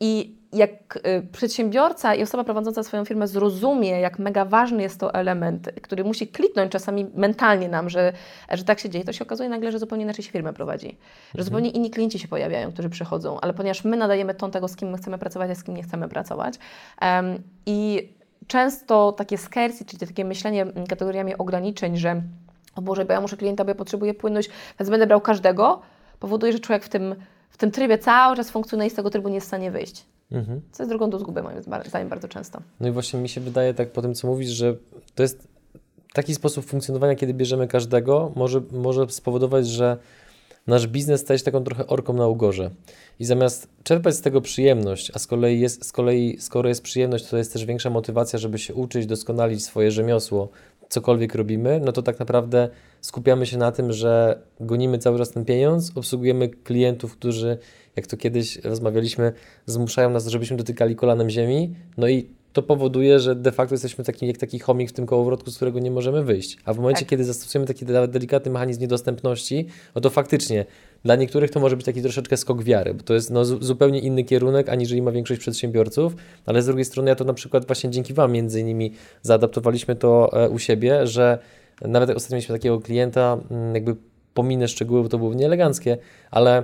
[0.00, 5.14] I jak y, przedsiębiorca i osoba prowadząca swoją firmę zrozumie, jak mega ważny jest to
[5.14, 8.12] element, który musi kliknąć czasami mentalnie nam, że,
[8.50, 10.88] że tak się dzieje, to się okazuje nagle, że zupełnie inaczej się firmę prowadzi.
[10.88, 11.44] Że Mhm.
[11.44, 14.90] zupełnie inni klienci się pojawiają, którzy przychodzą, ale ponieważ my nadajemy ton tego, z kim
[14.90, 16.54] my chcemy pracować, a z kim nie chcemy pracować.
[17.00, 18.08] em, I
[18.46, 22.22] często takie scarcity, czyli takie myślenie mm, kategoriami ograniczeń, że
[22.76, 25.80] o Boże, bo ja muszę klienta, bo ja potrzebuję płynność, więc będę brał każdego,
[26.20, 27.14] powoduje, że człowiek w tym,
[27.50, 30.06] w tym trybie cały czas funkcjonuje i z tego trybu nie jest w stanie wyjść.
[30.32, 30.60] Mhm.
[30.72, 32.60] Co jest drogą do zguby, moim zdaniem, bardzo często.
[32.80, 34.76] No i właśnie mi się wydaje tak po tym, co mówisz, że
[35.14, 35.48] to jest
[36.12, 39.96] taki sposób funkcjonowania, kiedy bierzemy każdego, może, może spowodować, że
[40.66, 42.70] nasz biznes staje się taką trochę orką na ugorze.
[43.18, 47.26] I zamiast czerpać z tego przyjemność, a z kolei jest, z kolei, skoro jest przyjemność,
[47.26, 50.48] to jest też większa motywacja, żeby się uczyć, doskonalić swoje rzemiosło,
[50.88, 52.68] cokolwiek robimy, no to tak naprawdę
[53.00, 57.58] skupiamy się na tym, że gonimy cały czas ten pieniądz, obsługujemy klientów, którzy,
[57.96, 59.32] jak to kiedyś rozmawialiśmy,
[59.66, 64.26] zmuszają nas, żebyśmy dotykali kolanem ziemi, no i to powoduje, że de facto jesteśmy taki,
[64.26, 66.58] jak taki chomik w tym kołowrotku, z którego nie możemy wyjść.
[66.64, 67.08] A w momencie, Tak.
[67.08, 70.66] kiedy zastosujemy taki nawet delikatny mechanizm niedostępności, no to faktycznie
[71.04, 74.00] dla niektórych to może być taki troszeczkę skok wiary, bo to jest no, zu- zupełnie
[74.00, 77.90] inny kierunek, aniżeli ma większość przedsiębiorców, ale z drugiej strony ja to na przykład właśnie
[77.90, 81.38] dzięki Wam między innymi zaadaptowaliśmy to e, u siebie, że
[81.82, 83.96] nawet ostatnio mieliśmy takiego klienta, mm, jakby
[84.34, 85.98] pominę szczegóły, bo to było nieeleganckie,
[86.30, 86.62] ale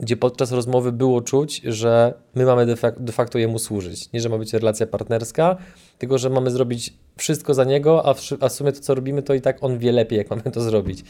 [0.00, 4.12] gdzie podczas rozmowy było czuć, że my mamy de, facto jemu służyć.
[4.12, 5.56] Nie, że ma być relacja partnerska,
[5.98, 8.06] tylko że mamy zrobić wszystko za niego,
[8.40, 10.60] a w sumie to, co robimy, to i tak on wie lepiej, jak mamy to
[10.60, 11.04] zrobić.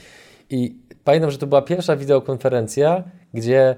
[0.50, 3.76] I pamiętam, że to była pierwsza wideokonferencja, gdzie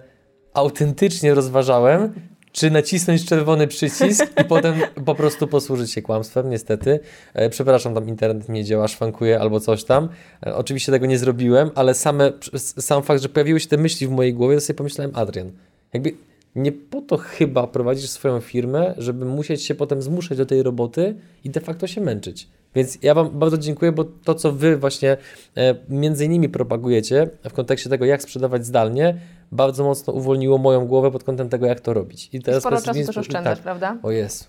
[0.54, 2.14] autentycznie rozważałem,
[2.52, 4.74] czy nacisnąć czerwony przycisk i potem
[5.04, 7.00] po prostu posłużyć się kłamstwem, niestety.
[7.34, 10.08] E, przepraszam, tam internet nie działa, szwankuje albo coś tam.
[10.46, 14.10] E, oczywiście tego nie zrobiłem, ale same, sam fakt, że pojawiły się te myśli w
[14.10, 15.52] mojej głowie, to sobie pomyślałem, Adrian,
[15.92, 16.12] jakby
[16.56, 21.14] nie po to chyba prowadzisz swoją firmę, żeby musieć się potem zmuszać do tej roboty
[21.44, 22.48] i de facto się męczyć.
[22.74, 25.16] Więc ja Wam bardzo dziękuję, bo to, co Wy właśnie
[25.56, 29.14] e, między innymi propagujecie w kontekście tego, jak sprzedawać zdalnie,
[29.52, 32.30] bardzo mocno uwolniło moją głowę pod kątem tego, jak to robić.
[32.32, 33.62] I Sporo powiedz czasu też oszczędzasz, tak.
[33.62, 33.96] prawda?
[34.02, 34.48] O jest.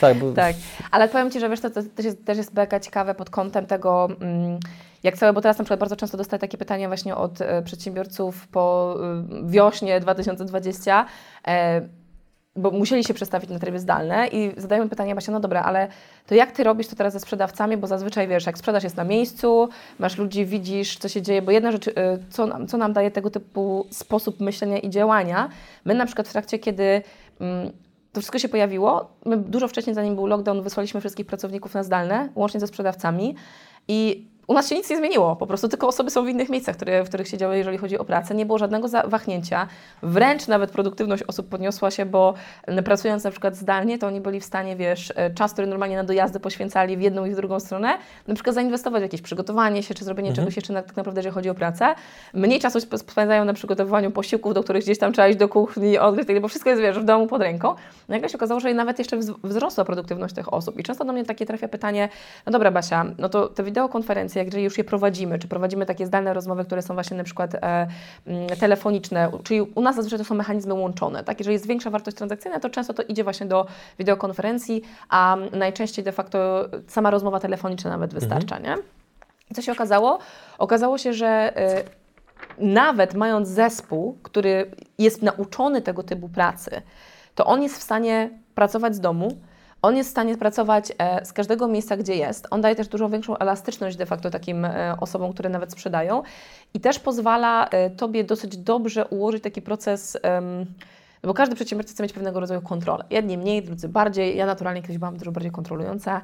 [0.00, 0.56] Tak, bo Tak,
[0.90, 3.66] ale powiem Ci, że wiesz, to, to też, jest, też jest mega ciekawe pod kątem
[3.66, 4.58] tego, mm,
[5.02, 8.48] jak całe, bo teraz na przykład bardzo często dostaję takie pytania właśnie od e, przedsiębiorców
[8.48, 11.06] po e, wiośnie 2020,
[11.46, 11.88] e,
[12.56, 15.88] bo musieli się przestawić na tryby zdalne i zadają mi pytanie właśnie, no dobra, ale
[16.26, 19.04] to jak Ty robisz to teraz ze sprzedawcami, bo zazwyczaj wiesz, jak sprzedaż jest na
[19.04, 21.92] miejscu, masz ludzi, widzisz, co się dzieje, bo jedna rzecz, e,
[22.30, 25.48] co nam, co nam daje tego typu sposób myślenia i działania,
[25.84, 27.02] my na przykład w trakcie, kiedy
[27.40, 27.72] mm,
[28.12, 29.10] to wszystko się pojawiło.
[29.26, 33.34] My dużo wcześniej, zanim był lockdown, wysłaliśmy wszystkich pracowników na zdalne, łącznie ze sprzedawcami.
[33.88, 36.76] I u nas się nic nie zmieniło, po prostu tylko osoby są w innych miejscach,
[36.76, 38.34] które, w których siedziały, jeżeli chodzi o pracę.
[38.34, 39.66] Nie było żadnego wahnięcia.
[40.02, 42.34] Wręcz nawet produktywność osób podniosła się, bo
[42.84, 46.04] pracując na przykład zdalnie, to oni byli w stanie, wiesz, e, czas, który normalnie na
[46.04, 49.94] dojazdy poświęcali w jedną i w drugą stronę, na przykład zainwestować w jakieś przygotowanie się,
[49.94, 51.94] czy zrobienie czegoś jeszcze na, tak naprawdę, jeżeli chodzi o pracę.
[52.34, 55.98] Mniej czasu sp- spędzają na przygotowywaniu posiłków, do których gdzieś tam trzeba iść do kuchni,
[55.98, 57.74] odgryźć, tak, bo wszystko jest, wiesz, w domu pod ręką.
[58.08, 60.78] Nagle się okazało, że nawet jeszcze wz- wzrosła produktywność tych osób.
[60.78, 62.08] I często do mnie takie trafia pytanie,
[62.46, 66.06] no dobra Basia, no to te wideokonferencje, jak jeżeli już je prowadzimy, czy prowadzimy takie
[66.06, 67.58] zdalne rozmowy, które są właśnie na przykład e,
[68.26, 71.40] mm, telefoniczne, czyli u nas zazwyczaj to są mechanizmy łączone, tak?
[71.40, 73.66] Jeżeli jest większa wartość transakcyjna, to często to idzie właśnie do
[73.98, 78.74] wideokonferencji, a najczęściej de facto sama rozmowa telefoniczna nawet wystarcza, nie?
[79.50, 80.18] I co się okazało?
[80.58, 81.52] Okazało się, że
[82.58, 86.82] y, nawet mając zespół, który jest nauczony tego typu pracy,
[87.34, 89.36] to on jest w stanie pracować z domu,
[89.82, 92.46] on jest w stanie pracować e, z każdego miejsca, gdzie jest.
[92.50, 96.22] On daje też dużo większą elastyczność de facto takim e, osobom, które nawet sprzedają
[96.74, 100.18] i też pozwala e, Tobie dosyć dobrze ułożyć taki proces.
[101.22, 103.04] no bo każdy przedsiębiorca chce mieć pewnego rodzaju kontrolę.
[103.10, 104.36] Jedni mniej, drudzy bardziej.
[104.36, 106.20] Ja naturalnie kiedyś byłam dużo bardziej kontrolująca.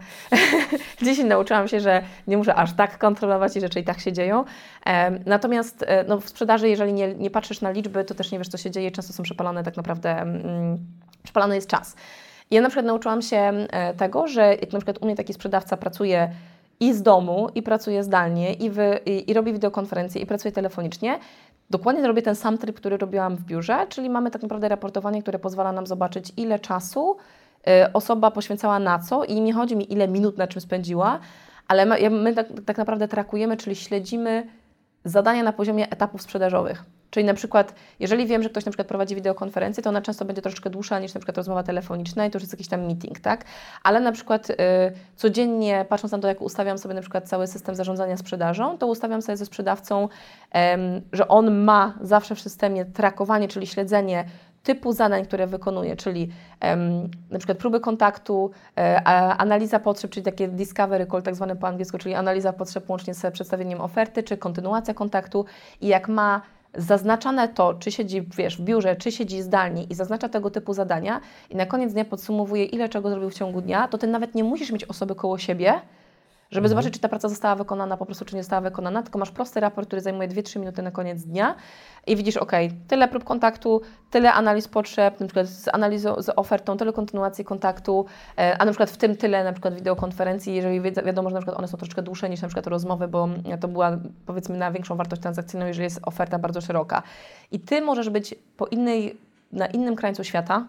[1.02, 4.44] Dzisiaj nauczyłam się, że nie muszę aż tak kontrolować i rzeczy i tak się dzieją.
[5.26, 8.58] Natomiast no, w sprzedaży, jeżeli nie, nie patrzysz na liczby, to też nie wiesz, co
[8.58, 8.90] się dzieje.
[8.90, 10.78] Często są przepalane tak naprawdę, mm,
[11.22, 11.96] przepalany jest czas.
[12.50, 15.76] Ja na przykład nauczyłam się e, tego, że jak na przykład u mnie taki sprzedawca
[15.76, 16.30] pracuje
[16.80, 18.70] i z domu, i pracuje zdalnie, i,
[19.06, 21.18] i, i robi wideokonferencje, i pracuje telefonicznie,
[21.70, 25.38] dokładnie robię ten sam tryb, który robiłam w biurze, czyli mamy tak naprawdę raportowanie, które
[25.38, 27.16] pozwala nam zobaczyć, ile czasu
[27.86, 31.18] y, osoba poświęcała na co i nie chodzi mi, ile minut na czym spędziła,
[31.68, 34.46] ale my, my tak, tak naprawdę trakujemy, czyli śledzimy
[35.04, 36.84] zadania na poziomie etapów sprzedażowych.
[37.10, 40.42] Czyli na przykład, jeżeli wiem, że ktoś na przykład prowadzi wideokonferencję, to ona często będzie
[40.42, 43.44] troszeczkę dłuższa niż na przykład rozmowa telefoniczna i to już jest jakiś tam meeting, tak?
[43.82, 44.54] Ale na przykład y,
[45.16, 49.22] codziennie, patrząc na to, jak ustawiam sobie na przykład cały system zarządzania sprzedażą, to ustawiam
[49.22, 50.08] sobie ze sprzedawcą,
[51.12, 54.24] że on ma zawsze w systemie trakowanie, czyli śledzenie
[54.62, 56.28] typu zadań, które wykonuje, czyli
[57.30, 59.04] na przykład próby kontaktu, e,
[59.38, 63.32] analiza potrzeb, czyli takie discovery call, tak zwane po angielsku, czyli analiza potrzeb łącznie z
[63.32, 65.44] przedstawieniem oferty, czy kontynuacja kontaktu
[65.80, 66.42] i jak ma
[66.78, 71.20] zaznaczane to, czy siedzi wiesz, w biurze, czy siedzi zdalnie i zaznacza tego typu zadania
[71.50, 74.44] i na koniec dnia podsumowuje, ile czego zrobił w ciągu dnia, to Ty nawet nie
[74.44, 75.80] musisz mieć osoby koło siebie,
[76.50, 76.68] żeby mhm.
[76.68, 79.60] zobaczyć, czy ta praca została wykonana po prostu, czy nie została wykonana, tylko masz prosty
[79.60, 81.54] raport, który zajmuje 2-3 minuty na koniec dnia
[82.06, 82.52] i widzisz, ok,
[82.88, 83.80] tyle prób kontaktu,
[84.10, 88.06] tyle analiz potrzeb, na przykład z analizą, z ofertą, tyle kontynuacji kontaktu,
[88.38, 91.58] e, a na przykład w tym tyle na przykład wideokonferencji, jeżeli wiadomo, że na przykład
[91.58, 93.28] one są troszkę dłuższe niż na przykład rozmowy, bo
[93.60, 97.02] to była powiedzmy na większą wartość transakcyjną, jeżeli jest oferta bardzo szeroka.
[97.52, 99.16] I Ty możesz być po innej,
[99.52, 100.68] na innym krańcu świata,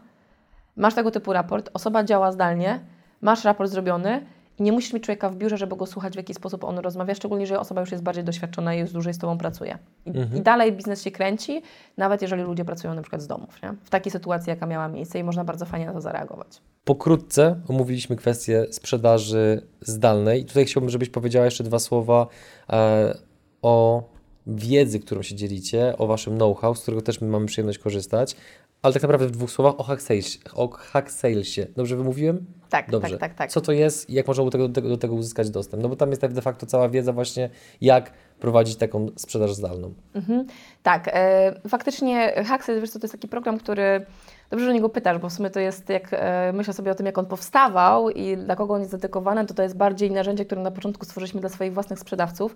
[0.75, 2.79] masz tego typu raport, osoba działa zdalnie,
[3.21, 4.25] masz raport zrobiony,
[4.60, 7.48] nie musisz mieć człowieka w biurze, żeby go słuchać, w jaki sposób on rozmawia, szczególnie,
[7.48, 9.78] że osoba już jest bardziej doświadczona i już dłużej z Tobą pracuje.
[10.06, 10.38] I, mhm.
[10.38, 11.62] I, dalej biznes się kręci,
[11.98, 13.74] nawet jeżeli ludzie pracują na przykład z domów, nie?
[13.84, 16.62] w takiej sytuacji, jaka miała miejsce i można bardzo fajnie na to zareagować.
[16.84, 20.41] Pokrótce omówiliśmy kwestię sprzedaży zdalnej.
[20.41, 22.28] I tutaj chciałbym, żebyś powiedziała jeszcze dwa słowa
[22.69, 23.17] e,
[23.62, 24.04] o
[24.48, 28.36] wiedzy, którą się dzielicie, o Waszym know-how, z którego też my mamy przyjemność korzystać,
[28.82, 30.02] ale tak naprawdę w dwóch słowach o hack,
[30.54, 31.67] o hack salesie.
[31.76, 32.45] Dobrze wymówiłem?
[32.69, 33.10] Tak, Dobrze.
[33.10, 33.51] tak, tak, tak.
[33.51, 35.84] Co to jest i jak można do tego, do, tego, uzyskać dostęp?
[35.84, 37.49] No bo tam jest tak de facto cała wiedza właśnie,
[37.82, 39.93] jak prowadzić taką sprzedaż zdalną.
[40.13, 40.45] Mhm.
[40.84, 44.05] Tak, e, faktycznie hack sales, wiesz co, to jest taki program, który
[44.49, 46.95] Dobrze, że o niego pytasz, bo w sumie to jest, jak e, myślę sobie o
[46.95, 50.45] tym, jak on powstawał i dla kogo on jest dedykowany, to to jest bardziej narzędzie,
[50.45, 52.55] które na początku stworzyliśmy dla swoich własnych sprzedawców,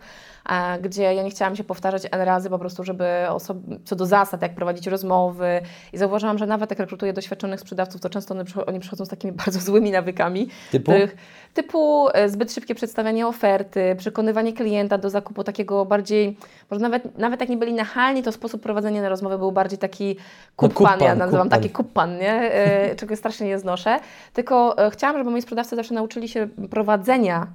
[0.50, 4.06] e, gdzie ja nie chciałam się powtarzać N razy po prostu, żeby osob- co do
[4.06, 5.62] zasad, jak prowadzić rozmowy
[5.94, 9.34] i zauważyłam, że nawet jak rekrutuję doświadczonych sprzedawców, to często oni, oni przychodzą z takimi
[9.46, 10.92] bardzo złymi nawykami, typu?
[10.92, 11.16] Których,
[11.54, 16.38] typu e, zbyt szybkie przedstawianie oferty, przekonywanie klienta do zakupu takiego bardziej,
[16.72, 20.16] może nawet, nawet jak nie byli nachalni, to sposób prowadzenia na rozmowę był bardziej taki
[20.62, 21.62] no, kupan, ja nazywam kupan.
[21.62, 22.34] taki kuppan, nie?
[22.34, 24.00] E, czego strasznie nie znoszę.
[24.34, 27.48] Tylko e, chciałam, żeby moi sprzedawcy zawsze nauczyli się prowadzenia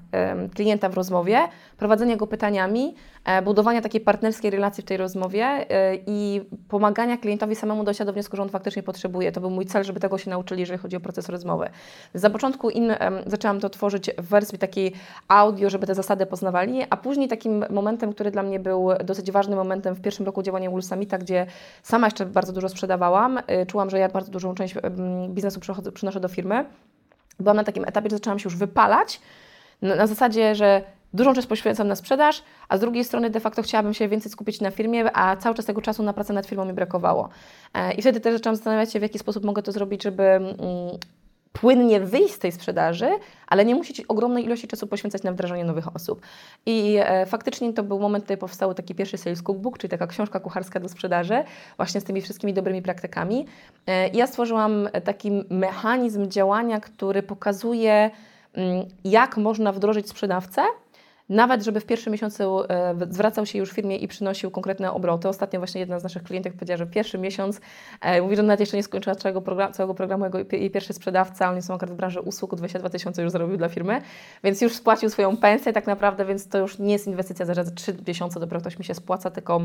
[0.55, 1.39] klienta w rozmowie,
[1.77, 2.95] prowadzenia go pytaniami,
[3.45, 8.37] budowania takiej partnerskiej relacji w tej rozmowie e, i pomagania klientowi samemu dojść do wniosku,
[8.37, 9.33] że on faktycznie potrzebuje.
[9.33, 11.71] To był mój cel, żeby tego się nauczyli, jeżeli chodzi o proces rozmowy.
[12.15, 12.93] Za początku im
[13.27, 14.93] zaczęłam to tworzyć w wersji takiej
[15.29, 19.59] audio, żeby te zasady poznawali, a później takim momentem, który dla mnie był dosyć ważnym
[19.59, 21.47] momentem w pierwszym roku działania Wool Summita, gdzie
[21.83, 24.75] sama jeszcze bardzo dużo sprzedawałam, e, czułam, że ja bardzo dużą część
[25.29, 25.61] biznesu
[25.95, 26.65] przynoszę do firmy.
[27.41, 29.21] Byłam na takim etapie, że zaczęłam się już wypalać,
[29.83, 30.83] na zasadzie, że
[31.15, 34.61] Dużą część poświęcam na sprzedaż, a z drugiej strony de facto chciałabym się więcej skupić
[34.61, 37.29] na firmie, a cały czas tego czasu na pracę nad firmą mi brakowało.
[37.75, 40.59] E, I wtedy też zaczęłam zastanawiać się, w jaki sposób mogę to zrobić, żeby mm,
[41.53, 43.11] płynnie wyjść z tej sprzedaży,
[43.47, 46.21] ale nie musieć ogromnej ilości czasu poświęcać na wdrażanie nowych osób.
[46.67, 50.41] I e, faktycznie to był moment, kiedy powstał taki pierwszy Sales Cookbook, czyli taka książka
[50.41, 51.45] kucharska do sprzedaży,
[51.77, 53.47] właśnie z tymi wszystkimi dobrymi praktykami.
[53.87, 58.11] E, ja stworzyłam taki mechanizm działania, który pokazuje,
[58.53, 60.63] mm, jak można wdrożyć sprzedawcę,
[61.29, 65.29] nawet żeby w pierwszym miesiącu e, zwracał się już firmie i przynosił konkretne obroty.
[65.29, 67.61] Ostatnio właśnie jedna z naszych klientek powiedziała, że pierwszy miesiąc,
[68.01, 71.51] e, mówi, że nawet jeszcze nie skończyła całego, program, całego programu, jego, jej pierwszy sprzedawca,
[71.51, 74.03] oni są akurat w branży usług, 22 tysiące już zarobił dla firmy,
[74.45, 77.97] więc już spłacił swoją pensję tak naprawdę, więc to już nie jest inwestycja za 3
[78.09, 79.61] miesiące, dopiero ktoś mi się spłaca, tylko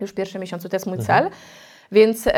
[0.00, 1.06] już w pierwszym miesiącu, to jest mój mhm.
[1.06, 1.38] cel.
[1.92, 2.28] Więc,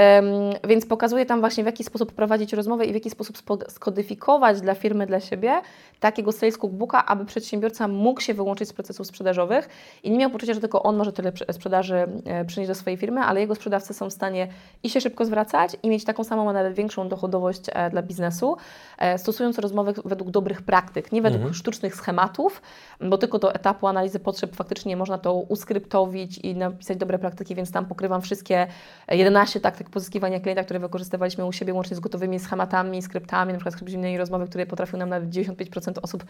[0.69, 3.37] więc pokazuje tam właśnie, w jaki sposób prowadzić rozmowę i w jaki sposób
[3.69, 5.61] skodyfikować dla firmy, dla siebie
[6.03, 9.69] takiego sales cookbooka, aby przedsiębiorca mógł się wyłączyć z procesów sprzedażowych
[10.03, 13.21] i nie miał poczucia, że tylko on może tyle sprzedaży e, przynieść do swojej firmy,
[13.21, 14.49] ale jego sprzedawcy są w stanie
[14.83, 18.57] i się szybko zwracać i mieć taką samą, a nawet większą dochodowość e, dla biznesu,
[18.99, 21.55] e, stosując rozmowy według dobrych praktyk, nie według mhm.
[21.55, 22.63] sztucznych schematów,
[23.01, 27.73] bo tylko do etapu analizy potrzeb faktycznie można to uskryptowić i napisać dobre praktyki, więc
[27.73, 28.67] tam pokrywam wszystkie
[29.09, 33.59] 11 12 taktyk pozyskiwania klienta, które wykorzystywaliśmy u siebie łącznie z gotowymi schematami, skryptami, na
[33.59, 36.25] przykład skrypt zimnej rozmowy, które potrafią nam nawet 95% osób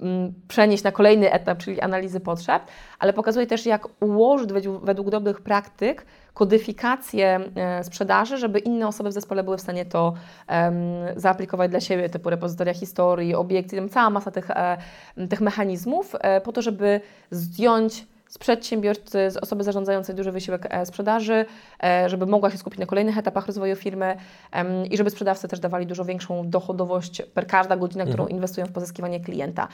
[0.00, 2.62] mm, przenieść na kolejny etap, czyli analizy potrzeb,
[2.98, 9.10] ale pokazuje też, jak ułożyć według, według dobrych praktyk kodyfikację e, sprzedaży, żeby inne osoby
[9.10, 10.14] w zespole były w stanie to
[10.48, 10.74] um,
[11.16, 14.76] zaaplikować dla siebie, typu repozytoria historii, obiekty, cała masa tych, e,
[15.30, 20.86] tych mechanizmów, e, po to, żeby zdjąć z przedsiębiorcy, z osoby zarządzającej duży wysiłek e,
[20.86, 21.46] sprzedaży,
[21.84, 24.16] e, żeby mogła się skupić na kolejnych etapach rozwoju firmy
[24.90, 28.36] i żeby sprzedawcy też dawali dużo większą dochodowość per każda godzina, którą mhm.
[28.36, 29.68] inwestują w pozyskiwanie klienta.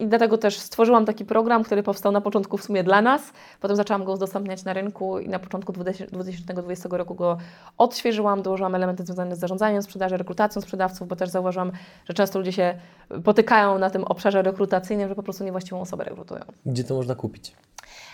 [0.00, 3.76] I dlatego też stworzyłam taki program, który powstał na początku w sumie dla nas, potem
[3.76, 7.38] zaczęłam go udostępniać na rynku i na początku 2020 roku go
[7.78, 11.72] odświeżyłam, dołożyłam elementy związane z zarządzaniem sprzedaży, rekrutacją sprzedawców, bo też zauważyłam,
[12.04, 12.74] że często ludzie się
[13.24, 16.40] potykają na tym obszarze rekrutacyjnym, że po prostu niewłaściwą osobę rekrutują.
[16.66, 17.49] Gdzie to można kupić?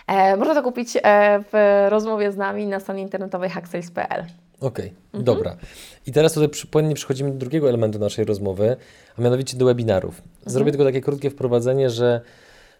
[0.07, 4.25] E, można to kupić e, w rozmowie z nami na stronie internetowej hacksales.pl.
[4.59, 5.23] Okej, okay, mhm.
[5.23, 5.57] dobra.
[6.05, 8.75] I teraz tutaj płynnie przechodzimy do drugiego elementu naszej rozmowy,
[9.17, 10.21] a mianowicie do webinarów.
[10.45, 10.71] Zrobię mhm.
[10.71, 12.21] tylko takie krótkie wprowadzenie, że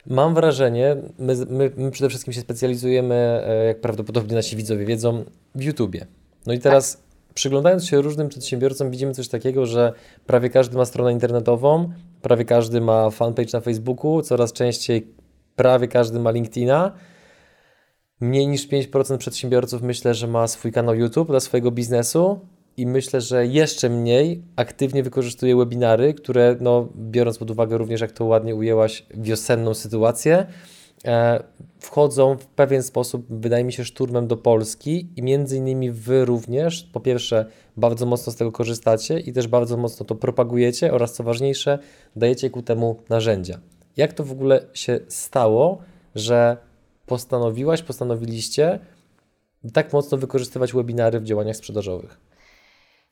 [0.07, 5.23] mam wrażenie, my, my, my, przede wszystkim się specjalizujemy, e, jak prawdopodobnie nasi widzowie wiedzą,
[5.55, 6.05] w YouTubie.
[6.45, 7.03] No i teraz tak.
[7.33, 9.93] przyglądając się różnym przedsiębiorcom widzimy coś takiego, że
[10.25, 11.89] prawie każdy ma stronę internetową,
[12.21, 15.07] prawie każdy ma fanpage na Facebooku, coraz częściej
[15.57, 16.91] prawie każdy ma LinkedIna.
[18.19, 22.39] Mniej niż 5% przedsiębiorców myślę, że ma swój kanał YouTube dla swojego biznesu
[22.77, 28.11] i myślę, że jeszcze mniej aktywnie wykorzystuje webinary, które no, biorąc pod uwagę również, jak
[28.11, 30.45] to ładnie ujęłaś, wiosenną sytuację,
[31.05, 31.43] e,
[31.79, 36.89] wchodzą w pewien sposób, wydaje mi się, szturmem do Polski i między innymi Wy również,
[36.93, 37.45] po pierwsze,
[37.77, 41.79] bardzo mocno z tego korzystacie i też bardzo mocno to propagujecie oraz co ważniejsze,
[42.15, 43.59] dajecie ku temu narzędzia.
[43.97, 45.81] Jak to w ogóle się stało,
[46.15, 46.57] że
[47.05, 48.79] postanowiłaś, postanowiliście
[49.73, 52.26] tak mocno wykorzystywać webinary w działaniach sprzedażowych?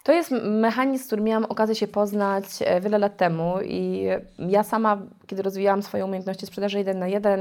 [0.06, 4.08] To jest mechanizm, z którym miałam okazję się poznać e, wiele lat temu i
[4.40, 7.40] ja sama, kiedy rozwijałam swoje umiejętności sprzedaży jeden na jeden,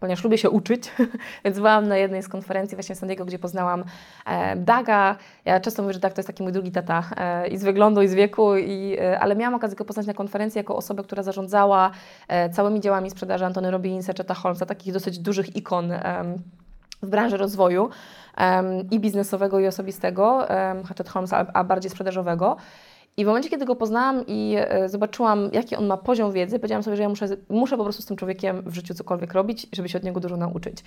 [0.00, 0.92] ponieważ lubię się uczyć,
[1.44, 3.84] więc byłam na jednej z konferencji właśnie w San Diego, gdzie poznałam
[4.26, 5.16] e, Daga.
[5.44, 8.02] Ja często mówię, że Dag to jest taki mój drugi tata e, i z wyglądu,
[8.02, 11.90] i z wieku, i, ale miałam okazję go poznać na konferencji jako osobę, która zarządzała
[12.52, 15.92] całymi działami sprzedaży Antony Robbinsa, Cheta Holmesa, takich dosyć dużych ikon
[17.02, 17.90] w branży rozwoju
[18.38, 22.56] um, i biznesowego, i osobistego, um, Hatchet Holmes, a, a bardziej sprzedażowego.
[23.18, 26.82] I w momencie, kiedy go poznałam i e, zobaczyłam, jaki on ma poziom wiedzy, powiedziałam
[26.82, 29.88] sobie, że ja muszę, muszę po prostu z tym człowiekiem w życiu cokolwiek robić, żeby
[29.88, 30.84] się od niego dużo nauczyć.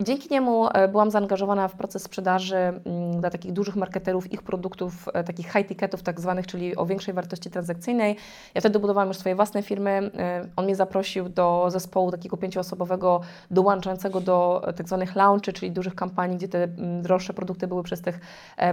[0.00, 4.42] I dzięki niemu e, byłam zaangażowana w proces sprzedaży mm, dla takich dużych marketerów ich
[4.42, 8.16] produktów, e, takich high ticketów tak zwanych, czyli o większej wartości transakcyjnej.
[8.54, 10.10] Ja wtedy budowałam już swoje własne firmy.
[10.56, 13.20] On mnie zaprosił do zespołu takiego pięcioosobowego,
[13.50, 18.00] dołączającego do tak zwanych launchy, czyli dużych kampanii, gdzie te mm, droższe produkty były przez
[18.00, 18.20] tych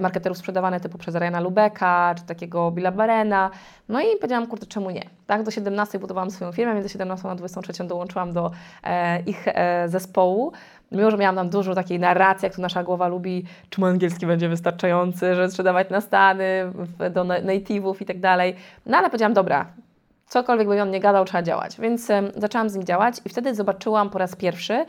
[0.02, 3.50] marketerów sprzedawane, typu przez Ryana Lubeka, czy takiego Billa Barena.
[3.90, 5.04] No i powiedziałam, kurde, czemu nie?
[5.28, 8.52] Tak, do 17 budowałam swoją firmę, między 17 a 23 dołączyłam do
[8.84, 10.52] e, ich e, zespołu.
[10.92, 14.26] Mimo, że miałam tam dużo takiej narracji, jak to nasza głowa lubi, czy mój angielski
[14.26, 16.72] będzie wystarczający, że trzeba dawać na Stany,
[17.12, 18.56] do native'ów i tak dalej.
[18.86, 19.66] No ale powiedziałam, dobra,
[20.28, 21.80] cokolwiek by on nie gadał, trzeba działać.
[21.80, 24.86] Więc zaczęłam z nim działać i wtedy zobaczyłam po raz pierwszy,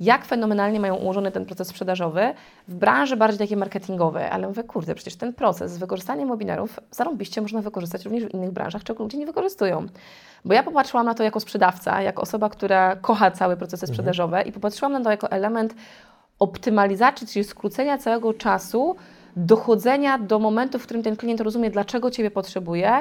[0.00, 2.34] jak fenomenalnie mają ułożony ten proces sprzedażowy
[2.68, 4.28] w branży bardziej takiej marketingowej.
[4.28, 8.50] Ale mówię, kurde, przecież ten proces z wykorzystaniem webinarów zarąbiście można wykorzystać również w innych
[8.50, 9.86] branżach, czego ludzie nie wykorzystują.
[10.44, 13.94] Bo ja popatrzyłam na to jako sprzedawca, jako osoba, która kocha całe procesy mhm.
[13.94, 15.74] sprzedażowe i popatrzyłam na to jako element
[16.38, 18.96] optymalizacji, czyli skrócenia całego czasu,
[19.36, 22.92] dochodzenia do momentu, w którym ten klient rozumie, dlaczego Ciebie potrzebuje,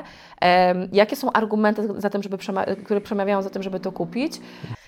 [0.91, 2.37] jakie są argumenty za tym, żeby
[2.83, 4.41] które przemawiają za tym, żeby to kupić.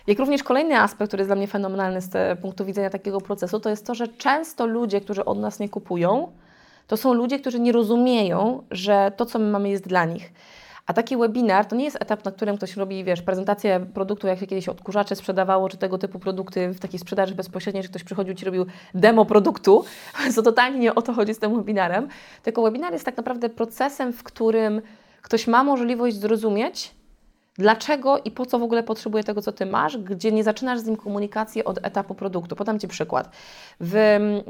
[0.07, 3.69] Jak również kolejny aspekt, który jest dla mnie fenomenalny z punktu widzenia takiego procesu, to
[3.69, 6.31] jest to, że często ludzie, którzy od nas nie kupują,
[6.87, 10.33] to są ludzie, którzy nie rozumieją, że to, co my mamy, jest dla nich.
[10.85, 14.39] A taki webinar to nie jest etap, na którym ktoś robi, wiesz, prezentację produktu, jak
[14.39, 18.33] się kiedyś odkurzacze sprzedawało, czy tego typu produkty w takiej sprzedaży bezpośredniej, że ktoś przychodził
[18.33, 19.83] Ci robił demo produktu,
[20.35, 22.07] co totalnie nie o to chodzi z tym webinarem.
[22.43, 24.81] Tylko webinar jest tak naprawdę procesem, w którym
[25.21, 27.00] ktoś ma możliwość zrozumieć,
[27.57, 30.85] dlaczego i po co w ogóle potrzebuje tego, co Ty masz, gdzie nie zaczynasz z
[30.85, 32.55] nim komunikacji od etapu produktu.
[32.55, 33.29] Podam Ci przykład.
[33.79, 34.43] W, mm,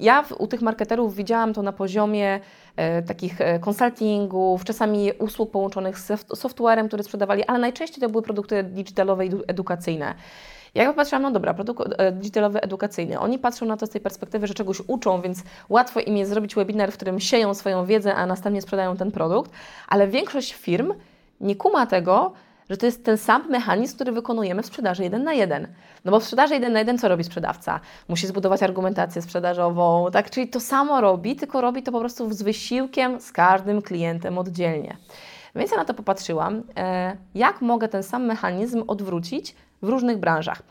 [0.00, 2.40] ja w, u tych marketerów widziałam to na poziomie
[2.76, 8.22] e, takich e, konsultingów, czasami usług połączonych z softwarem, które sprzedawali, ale najczęściej to były
[8.22, 10.14] produkty digitalowe i edukacyjne.
[10.74, 13.20] Ja popatrzyłam, no dobra, produkt e, digitalowy, edukacyjny.
[13.20, 16.54] Oni patrzą na to z tej perspektywy, że czegoś uczą, więc łatwo im jest zrobić
[16.54, 19.50] webinar, w którym sieją swoją wiedzę, a następnie sprzedają ten produkt,
[19.88, 20.92] ale większość firm
[21.40, 22.32] nie kuma tego,
[22.70, 25.68] że to jest ten sam mechanizm, który wykonujemy w sprzedaży jeden na jeden.
[26.04, 27.80] No bo w sprzedaży jeden na jeden co robi sprzedawca?
[28.08, 30.30] Musi zbudować argumentację sprzedażową, tak?
[30.30, 34.96] Czyli to samo robi, tylko robi to po prostu z wysiłkiem z każdym klientem oddzielnie.
[35.54, 40.62] Więc ja na to popatrzyłam, e, jak mogę ten sam mechanizm odwrócić w różnych branżach.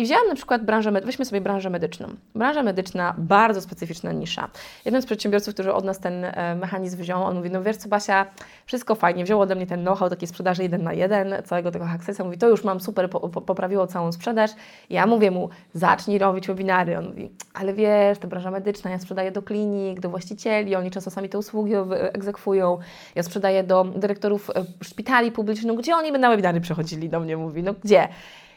[0.00, 2.08] I wzięłam na przykład branżę, weźmy sobie branżę medyczną.
[2.34, 4.48] Branża medyczna, bardzo specyficzna nisza.
[4.84, 7.88] Jeden z przedsiębiorców, który od nas ten e, mechanizm wziął, on mówi, no wiesz co
[7.88, 8.26] Basia,
[8.66, 12.24] wszystko fajnie, wziął ode mnie ten know-how takiej sprzedaży jeden na jeden, całego tego Accessa,
[12.24, 14.50] mówi, to już mam super, po, po, poprawiło całą sprzedaż.
[14.90, 16.98] Ja mówię mu, zacznij robić webinary.
[16.98, 21.10] On mówi, ale wiesz, to branża medyczna, ja sprzedaję do klinik, do właścicieli, oni często
[21.10, 21.72] sami te usługi
[22.12, 22.78] egzekwują.
[23.14, 27.36] Ja sprzedaję do dyrektorów e, szpitali publicznych, gdzie oni by na webinary przychodzili do mnie,
[27.36, 28.08] mówi, no gdzie?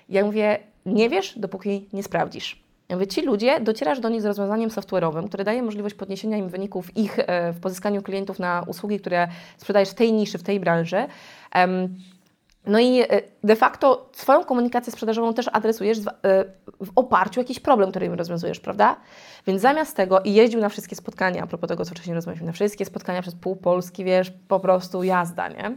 [0.09, 2.63] Ja mówię, nie wiesz, dopóki nie sprawdzisz.
[2.89, 6.49] Ja mówię, ci ludzie, docierasz do nich z rozwiązaniem software'owym, które daje możliwość podniesienia im
[6.49, 9.27] wyników ich e, w pozyskaniu klientów na usługi, które
[9.57, 11.05] sprzedajesz w tej niszy, w tej branży.
[12.65, 13.05] No i e,
[13.43, 16.01] de facto swoją komunikację sprzedażową też adresujesz e,
[16.85, 18.95] w oparciu o jakiś problem, który im rozwiązujesz, prawda?
[19.47, 22.53] Więc zamiast tego i jeździł na wszystkie spotkania, a propos tego, co wcześniej rozmawialiśmy, na
[22.53, 25.75] wszystkie spotkania przez pół Polski, wiesz, po prostu jazda, nie?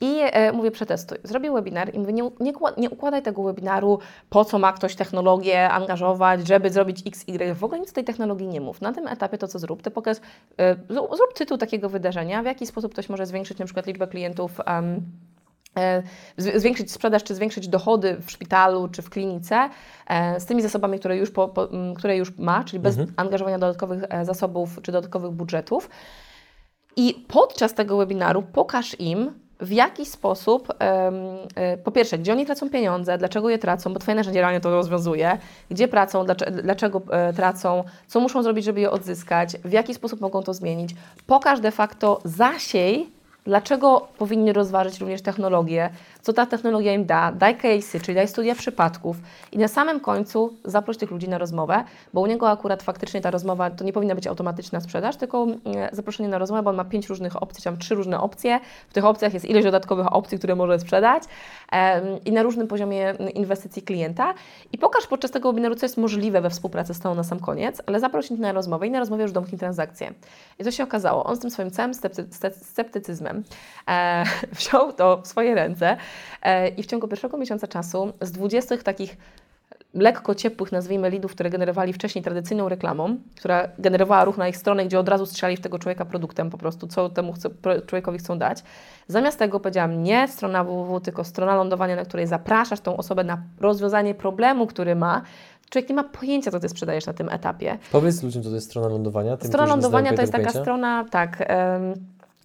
[0.00, 1.18] I e, mówię, przetestuj.
[1.24, 3.98] Zrobię webinar i mówię, nie, nie, nie, układaj tego webinaru,
[4.30, 7.54] po co ma ktoś technologię angażować, żeby zrobić X, Y.
[7.54, 8.80] W ogóle nic o tej technologii nie mów.
[8.80, 10.16] Na tym etapie to, co zrób, to pokaż,
[10.58, 14.60] e, zrób tytuł takiego wydarzenia, w jaki sposób ktoś może zwiększyć na przykład liczbę klientów
[14.66, 15.02] um,
[16.36, 19.70] zwiększyć sprzedaż czy zwiększyć dochody w szpitalu czy w klinice
[20.06, 23.14] e, z tymi zasobami, które już, po, po, które już ma, czyli bez mhm.
[23.16, 25.90] angażowania dodatkowych zasobów czy dodatkowych budżetów.
[26.96, 32.70] I podczas tego webinaru pokaż im, w jaki sposób, e, po pierwsze, gdzie oni tracą
[32.70, 35.38] pieniądze, dlaczego je tracą, bo Twoje narzędzie realnie to rozwiązuje,
[35.70, 36.26] gdzie tracą,
[36.62, 40.94] dlaczego e, tracą, co muszą zrobić, żeby je odzyskać, w jaki sposób mogą to zmienić.
[41.26, 45.90] Pokaż de facto, zasiej Dlaczego powinni rozważyć również technologię?
[46.28, 47.32] Co ta technologia im da?
[47.32, 49.16] Daj case'y, czyli daj studia przypadków
[49.52, 53.30] i na samym końcu zaproś tych ludzi na rozmowę, bo u niego akurat faktycznie ta
[53.30, 55.58] rozmowa to nie powinna być automatyczna sprzedaż, tylko mm,
[55.92, 58.60] zaproszenie na rozmowę, bo on ma pięć różnych opcji, tam trzy różne opcje.
[58.88, 61.22] W tych opcjach jest ileś dodatkowych opcji, które może sprzedać
[62.24, 64.34] i na różnym poziomie inwestycji klienta.
[64.72, 67.82] I pokaż podczas tego webinaru, co jest możliwe we współpracy z tą na sam koniec,
[67.86, 70.12] ale zaproś ich na rozmowę i na rozmowie już domknij transakcję.
[70.58, 71.24] I co się okazało?
[71.24, 71.92] On z tym swoim całym
[72.62, 73.44] sceptycyzmem
[73.88, 74.24] e,
[74.58, 75.96] wziął to w swoje ręce
[76.76, 79.16] i w ciągu pierwszego miesiąca czasu z 20 takich
[79.94, 84.86] lekko ciepłych, nazwijmy, lidów, które generowali wcześniej tradycyjną reklamą, która generowała ruch na ich stronę,
[84.86, 87.34] gdzie od razu strzelali w tego człowieka produktem, po prostu co temu
[87.86, 88.62] człowiekowi chcą dać.
[89.08, 93.42] Zamiast tego powiedziałam nie strona www, tylko strona lądowania, na której zapraszasz tą osobę na
[93.60, 95.22] rozwiązanie problemu, który ma,
[95.70, 97.78] Człowiek nie ma pojęcia, co ty sprzedajesz na tym etapie.
[97.92, 99.36] Powiedz ludziom, co to jest strona lądowania.
[99.36, 101.48] Tym, strona lądowania to jest taka strona, tak.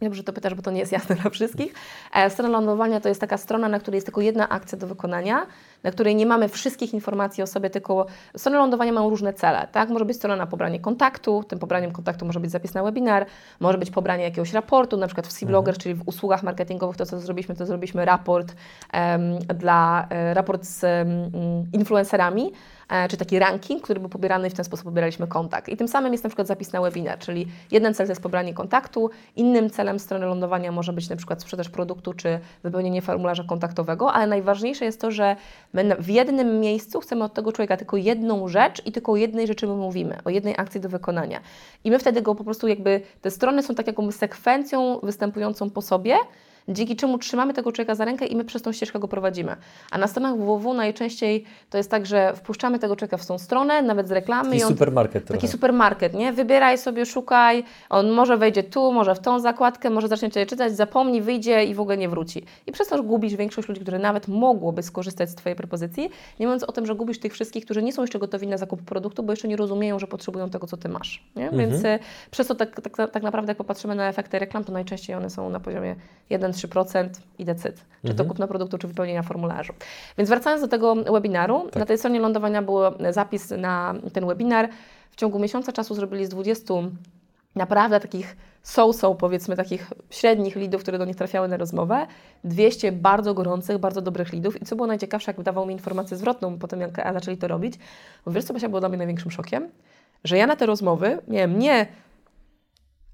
[0.04, 1.74] Dobrze, że to pytasz, bo to nie jest jasne dla wszystkich.
[2.14, 5.48] E, strona lądowania to jest taka strona, na której jest tylko jedna akcja do wykonania,
[5.84, 8.06] na której nie mamy wszystkich informacji o sobie, tylko
[8.38, 9.68] strony lądowania mają różne cele.
[9.72, 9.90] Tak?
[9.90, 13.26] Może być strona na pobranie kontaktu, tym pobraniem kontaktu może być zapis na webinar,
[13.60, 15.82] może być pobranie jakiegoś raportu, na przykład w C-Blogger, mhm.
[15.82, 18.56] czyli w usługach marketingowych, to co zrobiliśmy, to zrobiliśmy raport
[18.94, 22.52] um, dla, e, raport z um, influencerami,
[23.10, 25.70] czy taki ranking, który był pobierany i w ten sposób pobieraliśmy kontakt.
[25.70, 28.54] I tym samym jest na przykład zapis na webinar, czyli jeden cel to jest pobranie
[28.54, 34.14] kontaktu, innym celem strony lądowania może być na przykład sprzedaż produktu czy wypełnienie formularza kontaktowego,
[34.14, 35.36] ale najważniejsze jest to, że
[35.74, 39.48] my w jednym miejscu chcemy od tego człowieka tylko jedną rzecz i tylko o jednej
[39.48, 41.40] rzeczy my mówimy, o jednej akcji do wykonania.
[41.84, 45.82] I my wtedy go po prostu jakby, te strony są tak jakąś sekwencją występującą po
[45.82, 46.16] sobie,
[46.68, 49.56] dzięki czemu trzymamy tego człowieka za rękę i my przez tą ścieżkę go prowadzimy.
[49.92, 53.82] A na stronach www najczęściej to jest tak, że wpuszczamy tego człowieka w tą stronę,
[53.82, 54.50] nawet z reklamy.
[54.50, 56.34] Taki on, supermarket Taki supermarket, nie?
[56.34, 60.76] Wybieraj sobie, szukaj, on może wejdzie tu, może w tą zakładkę, może zacznie Cię czytać,
[60.76, 62.46] zapomni, wyjdzie i w ogóle nie wróci.
[62.68, 66.10] I przez to gubisz większość ludzi, które nawet mogłoby skorzystać z Twojej propozycji,
[66.40, 68.82] nie mówiąc o tym, że gubisz tych wszystkich, którzy nie są jeszcze gotowi na zakup
[68.82, 71.24] produktu, bo jeszcze nie rozumieją, że potrzebują tego, co Ty masz.
[71.36, 71.50] Nie?
[71.50, 71.70] Mhm.
[71.70, 72.00] Więc y,
[72.32, 75.50] przez to tak, tak, tak naprawdę, jak popatrzymy na efekty reklam, to najczęściej one są
[75.50, 75.96] na poziomie
[76.54, 78.18] 1-3% i decyd, czy mhm.
[78.18, 79.74] to kupno produktu, czy wypełnienia formularzu.
[80.18, 81.76] Więc wracając do tego webinaru, tak.
[81.76, 82.78] na tej stronie lądowania był
[83.10, 84.70] zapis na ten webinar.
[85.12, 86.74] W ciągu miesiąca czasu zrobili z 20
[87.56, 92.08] naprawdę takich so-so, powiedzmy, takich średnich lidów, które do nich trafiały na rozmowę,
[92.44, 96.58] 200 bardzo gorących, bardzo dobrych lidów i co było najciekawsze, jak dawał mi informację zwrotną
[96.58, 97.74] po tym, jak zaczęli to robić,
[98.26, 99.70] bo wiesz, co było dla mnie największym szokiem?
[100.24, 101.88] Że ja na te rozmowy miałem nie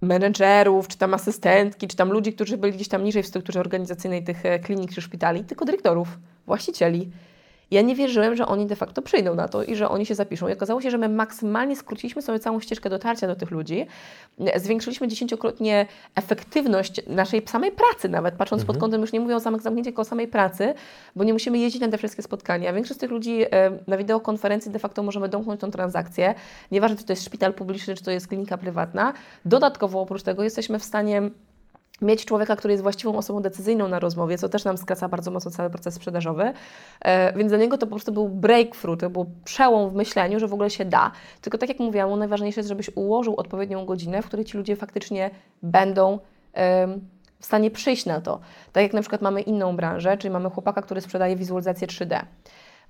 [0.02, 4.24] menedżerów, czy tam asystentki, czy tam ludzi, którzy byli gdzieś tam niżej w strukturze organizacyjnej
[4.24, 6.08] tych e, klinik czy szpitali, tylko dyrektorów,
[6.46, 7.12] właścicieli.
[7.72, 10.48] Ja nie wierzyłem, że oni de facto przyjdą na to i że oni się zapiszą.
[10.48, 13.86] I okazało się, że my maksymalnie skróciliśmy sobie całą ścieżkę dotarcia do tych ludzi,
[14.56, 18.68] zwiększyliśmy dziesięciokrotnie efektywność naszej samej pracy, nawet patrząc mhm.
[18.68, 20.74] pod kątem, już nie mówię o samych zamknięciach, tylko o samej pracy,
[21.16, 22.74] bo nie musimy jeździć na te wszystkie spotkania.
[22.74, 26.36] Większość z tych ludzi e, na wideokonferencji de facto możemy domknąć tą transakcję.
[26.72, 29.14] Nieważne, czy to jest szpital publiczny, czy to jest klinika prywatna.
[29.46, 31.22] Dodatkowo oprócz tego jesteśmy w stanie
[32.02, 35.52] mieć człowieka, który jest właściwą osobą decyzyjną na rozmowie, co też nam skraca bardzo mocno
[35.52, 36.54] cały proces sprzedażowy.
[37.02, 40.48] E, więc dla niego to po prostu był breakthrough, to był przełom w myśleniu, że
[40.48, 41.12] w ogóle się da.
[41.42, 45.30] Tylko tak jak mówiłam, najważniejsze jest, żebyś ułożył odpowiednią godzinę, w której ci ludzie faktycznie
[45.64, 46.20] będą
[47.40, 48.40] w stanie przyjść na to.
[48.74, 52.22] Tak jak na przykład mamy inną branżę, czyli mamy chłopaka, który sprzedaje wizualizację 3D.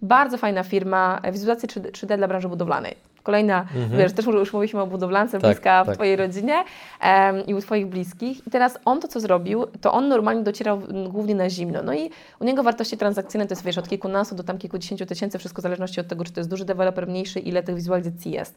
[0.02, 2.96] Bardzo fajna firma, e, wizualizacja 3D dla branży budowlanej.
[3.24, 3.98] Kolejna, mhm.
[3.98, 5.94] wiesz, też już mówiliśmy o budowlance, tak, bliska tak.
[5.94, 6.64] w Twojej rodzinie
[7.04, 8.48] um, i u Twoich bliskich.
[8.48, 11.84] I teraz on to, co zrobił, to on normalnie docierał głównie na zimno.
[11.84, 15.40] No i u niego wartości transakcyjne to jest, wiesz, od kilkunastu do tam kilkudziesięciu tysięcy,
[15.40, 18.56] wszystko w zależności od tego, czy to jest duży deweloper, mniejszy, ile tych wizualizacji jest.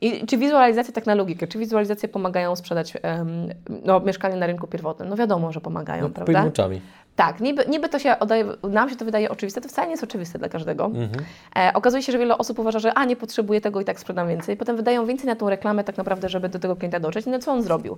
[0.00, 3.48] I czy wizualizacje, tak na logikę, czy wizualizacje pomagają sprzedać um,
[3.84, 5.08] no, mieszkanie na rynku pierwotnym?
[5.08, 6.32] No wiadomo, że pomagają, no, prawda?
[6.32, 6.80] Pojmuczami.
[7.18, 10.04] Tak, niby, niby to się oddaje, nam się to wydaje oczywiste, to wcale nie jest
[10.04, 10.84] oczywiste dla każdego.
[10.84, 11.24] Mhm.
[11.56, 14.28] E, okazuje się, że wiele osób uważa, że a nie potrzebuję tego i tak sprzedam
[14.28, 14.56] więcej.
[14.56, 17.26] Potem wydają więcej na tą reklamę tak naprawdę, żeby do tego klienta dotrzeć.
[17.26, 17.96] No co on zrobił?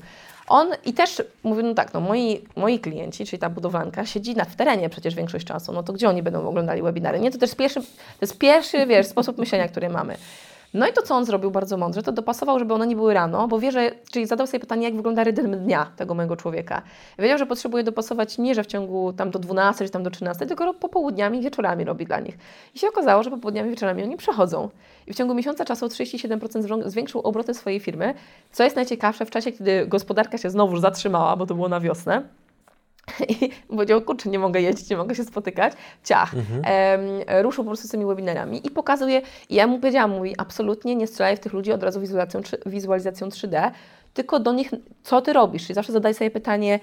[0.48, 4.44] On i też mówił, no tak, no moi, moi klienci, czyli ta budowlanka, siedzi na,
[4.44, 7.20] w terenie przecież większość czasu, no to gdzie oni będą oglądali webinary?
[7.20, 7.86] Nie, to też pierwszy, to
[8.20, 10.16] jest pierwszy, wiesz, sposób myślenia, który mamy.
[10.74, 13.48] No i to, co on zrobił bardzo mądrze, to dopasował, żeby one nie były rano,
[13.48, 16.82] bo wie, że, czyli zadał sobie pytanie, jak wygląda rytm dnia tego mojego człowieka.
[17.18, 20.46] Wiedział, że potrzebuje dopasować nie, że w ciągu tam do 12 czy tam do 13,
[20.46, 22.38] tylko popołudniami wieczorami robi dla nich.
[22.74, 24.68] I się okazało, że popołudniami wieczorami oni przychodzą.
[25.06, 28.14] I w ciągu miesiąca czasu o 37% zwiększył obroty swojej firmy,
[28.52, 32.22] co jest najciekawsze w czasie, kiedy gospodarka się znowu zatrzymała, bo to było na wiosnę
[33.28, 35.72] i powiedział, kurczę, nie mogę jeździć, nie mogę się spotykać.
[36.04, 36.34] Ciach.
[36.34, 36.62] Mhm.
[37.26, 40.96] E, ruszył po prostu z tymi webinarami i pokazuje, i ja mu powiedziałam, mówi, absolutnie
[40.96, 43.70] nie strzelaj w tych ludzi od razu wizualizacją, wizualizacją 3D,
[44.14, 44.70] tylko do nich,
[45.02, 45.62] co Ty robisz?
[45.62, 46.80] Czyli zawsze zadaj sobie pytanie,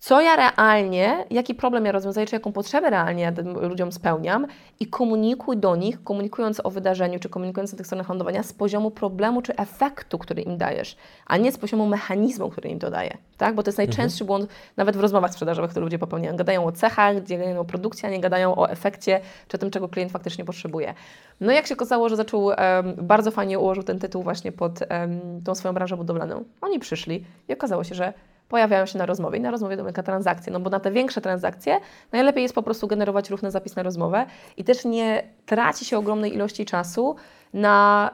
[0.00, 4.46] co ja realnie, jaki problem ja rozwiązuję, czy jaką potrzebę realnie ludziom spełniam
[4.80, 8.90] i komunikuj do nich, komunikując o wydarzeniu, czy komunikując na tych stronach lądowania z poziomu
[8.90, 10.96] problemu, czy efektu, który im dajesz,
[11.26, 13.54] a nie z poziomu mechanizmu, który im to daje, tak?
[13.54, 13.88] Bo to jest mhm.
[13.88, 14.26] najczęstszy mhm.
[14.26, 16.36] błąd nawet w rozmowach sprzedażowych, które ludzie popełniają.
[16.36, 20.12] Gadają o cechach, gadają o produkcji, a nie gadają o efekcie, czy tym, czego klient
[20.12, 20.94] faktycznie potrzebuje.
[21.40, 22.56] No i jak się okazało, że zaczął, um,
[22.98, 26.44] bardzo fajnie ułożył ten tytuł właśnie pod um, tą swoją branżę budowlaną.
[26.60, 28.12] Oni przyszli i okazało się, że
[28.50, 31.80] pojawiają się na rozmowie i na rozmowie domyka transakcję, no bo na te większe transakcje
[32.12, 34.26] najlepiej jest po prostu generować ruch na zapis na rozmowę
[34.56, 37.16] i też nie traci się ogromnej ilości czasu
[37.54, 38.10] na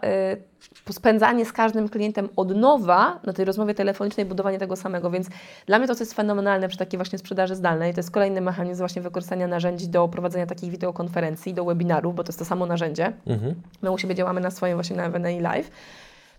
[0.89, 5.29] y, spędzanie z każdym klientem od nowa na tej rozmowie telefonicznej, budowanie tego samego, więc
[5.67, 8.79] dla mnie to, co jest fenomenalne przy takiej właśnie sprzedaży zdalnej, to jest kolejny mechanizm
[8.79, 13.13] właśnie wykorzystania narzędzi do prowadzenia takich wideokonferencji, do webinarów, bo to jest to samo narzędzie.
[13.27, 13.55] Mhm.
[13.83, 15.71] My u siebie działamy na swoim właśnie na FNA Live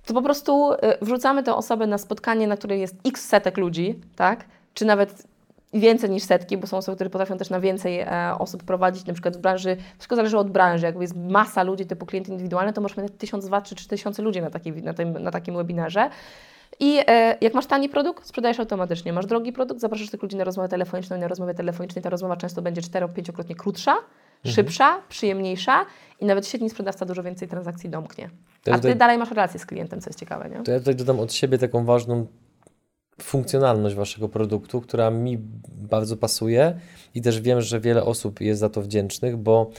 [0.08, 3.99] to po prostu y, wrzucamy tę osobę na spotkanie, na której jest x setek ludzi,
[4.16, 4.45] tak?
[4.74, 5.28] Czy nawet
[5.74, 9.14] więcej niż setki, bo są osoby, które potrafią też na więcej e, osób prowadzić, na
[9.14, 12.82] przykład w branży, wszystko zależy od branży, jakby jest masa ludzi typu klienty indywidualne, to
[12.82, 16.10] możesz mieć tysiąc, dwa czy trzy tysiące ludzi na, taki, na, tym, na takim webinarze.
[16.80, 19.14] I e, jak masz tani produkt, sprzedajesz automatycznie.
[19.14, 22.38] Masz drogi produkt, zapraszasz tych ludzi na rozmowę telefoniczną i na rozmowę telefonicznej ta rozmowa
[22.38, 23.95] często będzie 4-5-krotnie krótsza.
[24.45, 25.85] Szybsza, przyjemniejsza
[26.19, 28.29] i nawet średni sprzedawca dużo więcej transakcji domknie.
[28.63, 30.63] To A Ty dalej masz relację z klientem, co jest ciekawe, nie?
[30.63, 32.27] To ja tutaj dodam od siebie taką ważną
[33.21, 36.79] funkcjonalność Waszego produktu, która mi bardzo pasuje
[37.15, 39.71] i też wiem, że wiele osób jest za to wdzięcznych, bo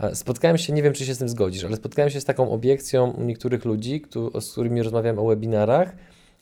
[0.00, 2.50] e, spotkałem się, nie wiem czy się z tym zgodzisz, ale spotkałem się z taką
[2.50, 4.02] obiekcją u niektórych ludzi,
[4.40, 5.96] z którymi rozmawiałem o webinarach,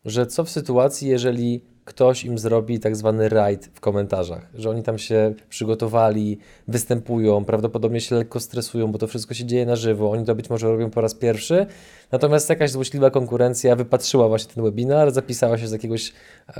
[0.04, 4.82] że co w sytuacji, jeżeli ktoś im zrobi tak zwany raid w komentarzach, że oni
[4.82, 10.10] tam się przygotowali, występują, prawdopodobnie się lekko stresują, bo to wszystko się dzieje na żywo,
[10.10, 11.66] oni to być może robią po raz pierwszy,
[12.12, 16.12] natomiast jakaś złośliwa konkurencja wypatrzyła właśnie ten webinar, zapisała się z jakiegoś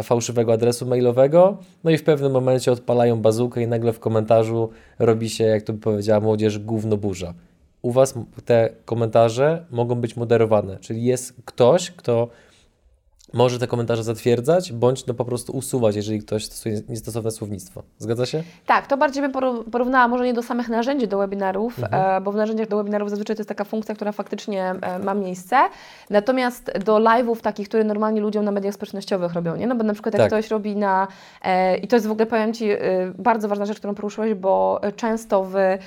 [0.03, 5.31] fałszywego adresu mailowego, no i w pewnym momencie odpalają bazukę i nagle w komentarzu robi
[5.31, 7.35] się, jak to by powiedziała młodzież, gówno burza.
[7.83, 8.15] U Was
[8.45, 12.29] te komentarze mogą być moderowane, czyli jest ktoś, kto
[13.33, 17.83] może te komentarze zatwierdzać, bądź no po prostu usuwać, jeżeli ktoś stosuje niestosowne słownictwo.
[17.99, 18.43] Zgadza się?
[18.67, 19.33] Tak, to bardziej bym
[19.71, 22.17] porównała może nie do samych narzędzi do webinarów, mhm.
[22.17, 25.15] e, bo w narzędziach do webinarów zazwyczaj to jest taka funkcja, która faktycznie e, ma
[25.15, 25.57] miejsce.
[26.11, 29.67] Natomiast do live'ów takich, które normalnie ludziom na mediach społecznościowych robią, nie?
[29.67, 30.29] No bo na przykład jak tak.
[30.29, 31.09] ktoś robi na...
[31.43, 32.69] E, I to jest w ogóle, powiem Ci,
[33.19, 35.79] bardzo ważna rzecz, którą poruszyłeś, bo często w mm,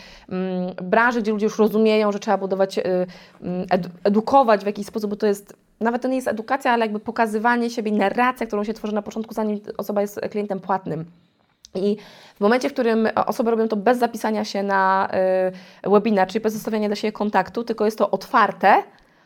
[0.84, 3.68] branży, gdzie ludzie już rozumieją, że trzeba budować, mm,
[4.04, 7.70] edukować w jakiś sposób, bo to jest nawet to nie jest edukacja, ale jakby pokazywanie
[7.70, 11.06] siebie, narracja, którą się tworzy na początku, zanim osoba jest klientem płatnym.
[11.76, 11.98] I
[12.36, 15.10] w momencie, w którym osoby robią to bez zapisania się na
[15.86, 18.84] y, webinar, czyli bez zostawiania dla siebie kontaktu, tylko jest to otwarte,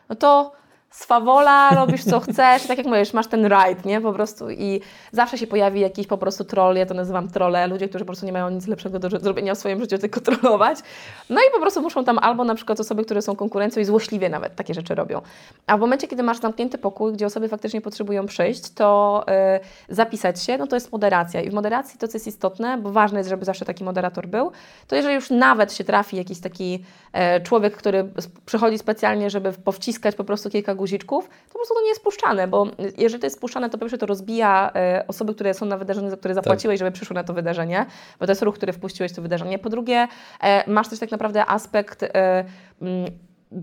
[0.08, 0.52] no to
[0.90, 4.50] swawola, robisz co chcesz, tak jak mówisz, masz ten ride, nie, po prostu.
[4.50, 4.80] I
[5.12, 8.26] zawsze się pojawi jakiś po prostu troll, ja to nazywam trolle, ludzie, którzy po prostu
[8.26, 10.78] nie mają nic lepszego do zrobienia w swoim życiu, tylko trollować,
[11.30, 14.28] no i po prostu muszą tam albo na przykład osoby, które są konkurencją i złośliwie
[14.28, 15.20] nawet takie rzeczy robią,
[15.66, 19.24] a w momencie, kiedy masz zamknięty pokój, gdzie osoby faktycznie potrzebują przyjść, to
[19.88, 21.40] yy, zapisać się, no to jest moderacja.
[21.40, 24.52] I w moderacji to, co jest istotne, bo ważne jest, żeby zawsze taki moderator był,
[24.88, 28.12] to jeżeli już nawet się trafi jakiś taki e, człowiek, który
[28.46, 32.48] przychodzi specjalnie, żeby powciskać po prostu kilka guziczków, to po prostu to nie jest puszczane,
[32.48, 32.66] bo
[32.98, 36.10] jeżeli to jest puszczane, to po pierwsze to rozbija e, osoby, które są na wydarzeniu,
[36.10, 36.44] za które tak.
[36.44, 36.78] zapłaciłeś, tak.
[36.78, 37.86] żeby przyszły na to wydarzenie,
[38.20, 39.58] bo to jest ruch, który wpuściłeś w to wydarzenie.
[39.58, 40.08] Po drugie,
[40.40, 42.04] e, masz też tak naprawdę aspekt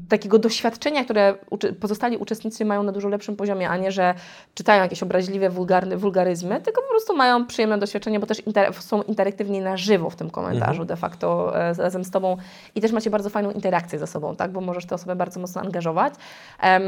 [0.10, 1.36] takiego doświadczenia, które
[1.80, 4.14] pozostali uczestnicy mają na dużo lepszym poziomie, a nie, że
[4.54, 9.02] czytają jakieś obraźliwe wulgarne, wulgaryzmy, tylko po prostu mają przyjemne doświadczenie, bo też inter są
[9.02, 10.88] interaktywni na żywo w tym komentarzu mhm.
[10.88, 12.38] de facto e, razem z Tobą
[12.76, 15.62] i też macie bardzo fajną interakcję ze sobą, tak, bo możesz te osoby bardzo mocno
[15.62, 16.14] angażować.
[16.64, 16.82] Um,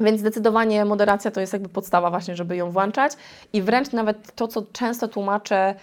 [0.00, 3.12] więc zdecydowanie moderacja to jest jakby podstawa właśnie, żeby ją włączać
[3.52, 5.74] i wręcz nawet to, co często tłumaczę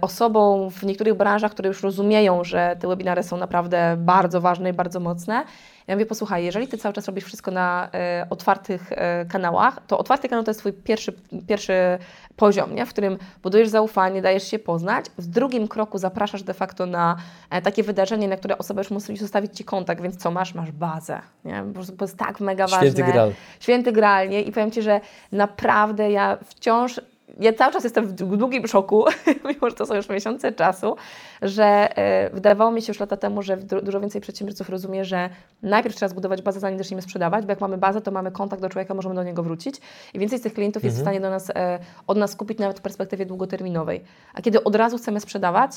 [0.00, 4.72] osobom w niektórych branżach, które już rozumieją, że te webinary są naprawdę bardzo ważne i
[4.72, 5.44] bardzo mocne.
[5.86, 9.98] Ja mówię, posłuchaj, jeżeli Ty cały czas robisz wszystko na e, otwartych e, kanałach, to
[9.98, 11.12] otwarty kanał to jest Twój pierwszy,
[11.46, 11.98] pierwszy
[12.36, 12.86] poziom, nie?
[12.86, 15.06] w którym budujesz zaufanie, dajesz się poznać.
[15.18, 17.16] W drugim kroku zapraszasz de facto na
[17.50, 20.54] e, takie wydarzenie, na które osoba już musi zostawić Ci kontakt, więc co masz?
[20.54, 21.20] Masz bazę.
[21.44, 21.62] Nie?
[21.68, 22.90] Po prostu to jest tak mega ważne.
[22.90, 23.32] Święty gral.
[23.60, 23.92] Święty
[24.28, 24.42] nie?
[24.42, 25.00] I powiem Ci, że
[25.32, 27.00] naprawdę ja wciąż
[27.40, 29.04] ja cały czas jestem w długim szoku,
[29.48, 30.96] mimo że to są już miesiące czasu,
[31.42, 35.30] że e, wydawało mi się już lata temu, że dużo więcej przedsiębiorców rozumie, że
[35.62, 38.68] najpierw trzeba zbudować bazę, zanim zaczniemy sprzedawać, bo jak mamy bazę, to mamy kontakt do
[38.68, 39.76] człowieka, możemy do niego wrócić
[40.14, 40.88] i więcej z tych klientów mhm.
[40.88, 41.14] jest w mhm.
[41.14, 44.04] stanie do nas, e, od nas kupić nawet w perspektywie długoterminowej.
[44.34, 45.70] A kiedy od razu chcemy sprzedawać,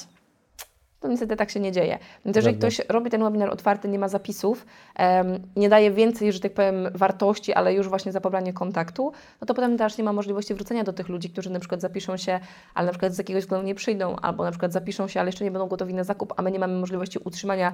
[0.99, 1.99] to niestety tak się nie dzieje.
[2.25, 4.65] Więc jeżeli ktoś robi ten webinar otwarty, nie ma zapisów,
[4.99, 9.47] um, nie daje więcej, że tak powiem, wartości, ale już właśnie za pobranie kontaktu, no
[9.47, 12.39] to potem też nie ma możliwości wrócenia do tych ludzi, którzy na przykład zapiszą się,
[12.73, 15.43] ale na przykład z jakiegoś względu nie przyjdą, albo na przykład zapiszą się, ale jeszcze
[15.43, 17.73] nie będą gotowi na zakup, a my nie mamy możliwości utrzymania,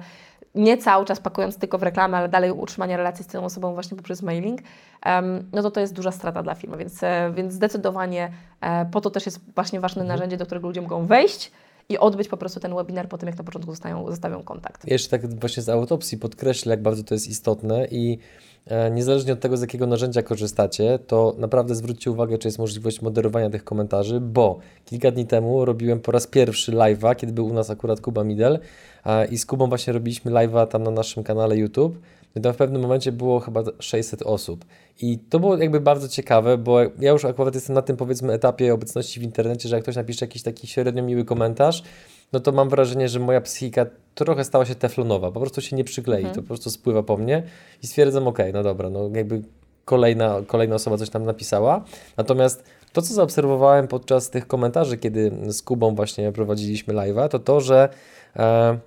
[0.54, 3.96] nie cały czas pakując tylko w reklamę, ale dalej utrzymania relacji z tą osobą właśnie
[3.96, 4.60] poprzez mailing,
[5.06, 9.00] um, no to to jest duża strata dla firmy, więc, e, więc zdecydowanie e, po
[9.00, 10.18] to też jest właśnie ważne mhm.
[10.18, 11.52] narzędzie, do którego ludzie mogą wejść,
[11.88, 14.88] i odbyć po prostu ten webinar po tym, jak na początku zostają, zostawią kontakt.
[14.88, 18.18] Jeszcze tak właśnie z autopsji podkreślę, jak bardzo to jest istotne i
[18.66, 23.02] e, niezależnie od tego, z jakiego narzędzia korzystacie, to naprawdę zwróćcie uwagę, czy jest możliwość
[23.02, 27.52] moderowania tych komentarzy, bo kilka dni temu robiłem po raz pierwszy live'a, kiedy był u
[27.52, 28.58] nas akurat Kuba Midel
[29.30, 31.98] i z Kubą właśnie robiliśmy live'a tam na naszym kanale YouTube
[32.36, 34.64] i tam w pewnym momencie było chyba 600 osób.
[35.00, 38.74] I to było jakby bardzo ciekawe, bo ja już akurat jestem na tym powiedzmy etapie
[38.74, 41.82] obecności w internecie, że jak ktoś napisze jakiś taki średnio miły komentarz,
[42.32, 45.84] no to mam wrażenie, że moja psychika trochę stała się teflonowa, po prostu się nie
[45.84, 46.34] przyklei, mhm.
[46.34, 47.42] to po prostu spływa po mnie
[47.82, 49.42] i stwierdzam, ok, no dobra, no jakby
[49.84, 51.84] kolejna, kolejna osoba coś tam napisała.
[52.16, 57.60] Natomiast to, co zaobserwowałem podczas tych komentarzy, kiedy z Kubą właśnie prowadziliśmy live'a, to to,
[57.60, 57.88] że
[58.36, 58.78] e,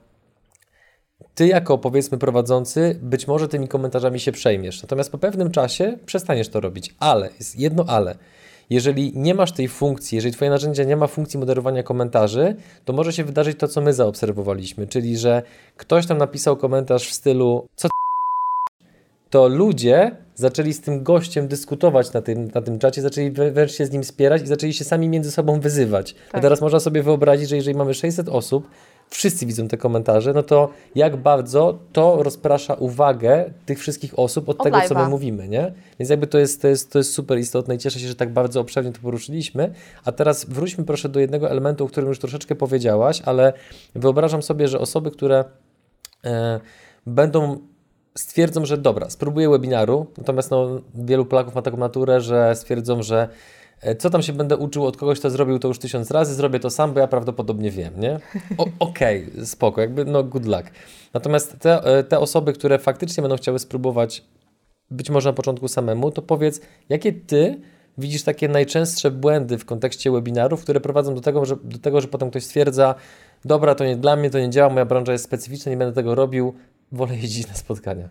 [1.40, 6.50] ty jako powiedzmy prowadzący być może tymi komentarzami się przejmiesz, natomiast po pewnym czasie przestaniesz
[6.50, 6.96] to robić.
[7.00, 8.16] Ale, jest jedno ale.
[8.70, 13.14] Jeżeli nie masz tej funkcji, jeżeli Twoje narzędzie nie ma funkcji moderowania komentarzy, to może
[13.14, 15.42] się wydarzyć to, co my zaobserwowaliśmy, czyli że
[15.78, 17.88] ktoś tam napisał komentarz w stylu co
[19.30, 23.86] to ludzie zaczęli z tym gościem dyskutować na tym, na tym czacie, zaczęli wręcz się
[23.86, 26.14] z nim spierać i zaczęli się sami między sobą wyzywać.
[26.14, 26.24] Tak.
[26.32, 28.68] A teraz można sobie wyobrazić, że jeżeli mamy 600 osób,
[29.10, 34.58] wszyscy widzą te komentarze, no to jak bardzo to rozprasza uwagę tych wszystkich osób od,
[34.58, 34.88] od tego, live'a.
[34.88, 35.74] co my mówimy, nie?
[36.00, 38.34] Więc jakby to jest, to, jest, to jest super istotne i cieszę się, że tak
[38.34, 39.74] bardzo obszernie to poruszyliśmy.
[40.06, 43.54] A teraz wróćmy proszę do jednego elementu, o którym już troszeczkę powiedziałaś, ale
[43.96, 45.46] wyobrażam sobie, że osoby, które
[46.26, 46.60] e,
[47.06, 47.60] będą
[48.18, 53.30] stwierdzą, że dobra, spróbuję webinaru, natomiast no, wielu Polaków ma taką naturę, że stwierdzą, że
[54.00, 56.70] co tam się będę uczył od kogoś, kto zrobił to już tysiąc razy, zrobię to
[56.70, 58.20] sam, bo ja prawdopodobnie wiem, nie?
[58.80, 60.64] Okej, okay, spoko, jakby no good luck.
[61.14, 64.24] Natomiast te, e, te osoby, które faktycznie będą chciały spróbować
[64.92, 67.62] być może na początku samemu, to powiedz, jakie Ty
[67.98, 72.08] widzisz takie najczęstsze błędy w kontekście webinarów, które prowadzą do tego, że, do tego, że
[72.08, 72.96] potem ktoś stwierdza,
[73.46, 76.16] dobra, to nie dla mnie, to nie działa, moja branża jest specyficzna, nie będę tego
[76.16, 76.54] robił,
[76.92, 78.10] wolę jeździć na spotkania.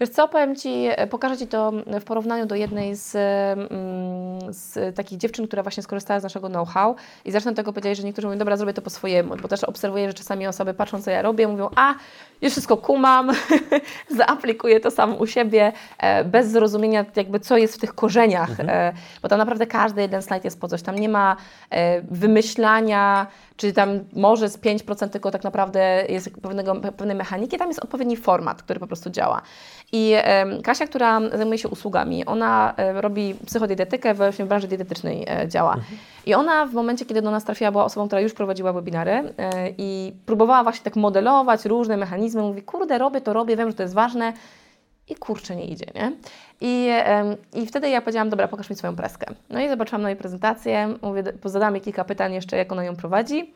[0.00, 5.18] Wiesz co, powiem Ci, pokażę Ci to w porównaniu do jednej z, mm, z takich
[5.18, 8.56] dziewczyn, która właśnie skorzystała z naszego know-how i zresztą tego powiedzieli, że niektórzy mówią, dobra,
[8.56, 11.68] zrobię to po swojemu, bo też obserwuję, że czasami osoby patrzą, co ja robię, mówią,
[11.76, 11.94] a,
[12.42, 13.30] już wszystko kumam,
[14.18, 18.68] zaaplikuję to samo u siebie, e, bez zrozumienia jakby, co jest w tych korzeniach, mhm.
[18.70, 18.92] e,
[19.22, 21.36] bo tam naprawdę każdy jeden slajd jest po coś, tam nie ma
[21.70, 23.26] e, wymyślania,
[23.56, 28.16] czy tam może z 5% tylko tak naprawdę jest pewnego, pewnej mechaniki, tam jest odpowiedni
[28.16, 29.42] format, który po prostu działa.
[29.92, 35.24] I e, Kasia, która zajmuje się usługami, ona e, robi psychodietetykę, właśnie w branży dietetycznej
[35.28, 35.74] e, działa.
[35.74, 35.98] Mhm.
[36.26, 39.32] I ona w momencie, kiedy do nas trafiła, była osobą, która już prowadziła webinary e,
[39.78, 42.42] i próbowała właśnie tak modelować różne mechanizmy.
[42.42, 44.32] Mówi, kurde, robię to, robię, wiem, że to jest ważne.
[45.08, 46.12] I kurczę, nie idzie, nie?
[46.60, 46.90] I,
[47.52, 49.26] I wtedy ja powiedziałam, dobra, pokaż mi swoją preskę.
[49.50, 52.96] No i zobaczyłam na jej prezentację, mówię, zadałam jej kilka pytań jeszcze, jak ona ją
[52.96, 53.54] prowadzi.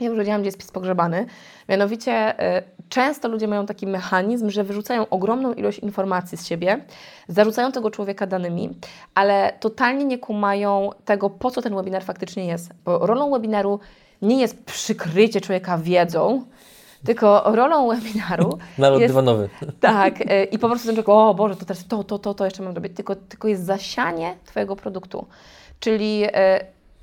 [0.00, 1.26] Ja już wiedziałam, gdzie jest spis pogrzebany.
[1.68, 6.84] Mianowicie y, często ludzie mają taki mechanizm, że wyrzucają ogromną ilość informacji z siebie,
[7.28, 8.70] zarzucają tego człowieka danymi,
[9.14, 12.70] ale totalnie nie kumają tego, po co ten webinar faktycznie jest.
[12.84, 13.80] Bo rolą webinaru
[14.22, 16.44] nie jest przykrycie człowieka wiedzą,
[17.04, 18.58] tylko rolą webinaru.
[18.78, 19.48] Nalot jest, dywanowy.
[19.80, 22.44] Tak, y, i po prostu ten człowiek, o Boże, to teraz to, to, to, to
[22.44, 22.96] jeszcze mam robić.
[22.96, 25.26] Tylko, tylko jest zasianie Twojego produktu.
[25.80, 26.30] Czyli y,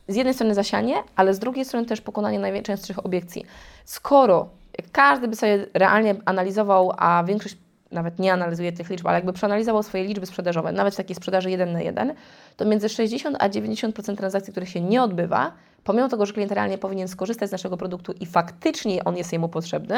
[0.08, 3.46] z jednej strony zasianie, ale z drugiej strony też pokonanie najczęstszych obiekcji.
[3.86, 4.50] Skoro
[4.92, 7.58] każdy by sobie realnie analizował, a większość
[7.92, 11.52] nawet nie analizuje tych liczb, ale jakby przeanalizował swoje liczby sprzedażowe, nawet w takiej sprzedaży
[11.52, 12.14] 1 na 1,
[12.58, 15.52] to między 60 a 90% transakcji, których się nie odbywa,
[15.84, 19.50] pomimo tego, że klient realnie powinien skorzystać z naszego produktu i faktycznie on jest jemu
[19.50, 19.98] potrzebny,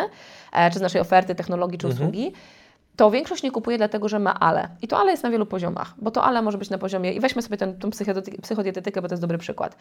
[0.54, 2.12] e, czy z naszej oferty, technologii, czy mhm.
[2.98, 4.70] To większość nie kupuje dlatego, że ma ale.
[4.82, 7.20] I to ale jest na wielu poziomach, bo to ale może być na poziomie, i
[7.20, 7.74] weźmy sobie tę
[8.42, 9.78] psychodietetykę, bo to jest dobry przykład.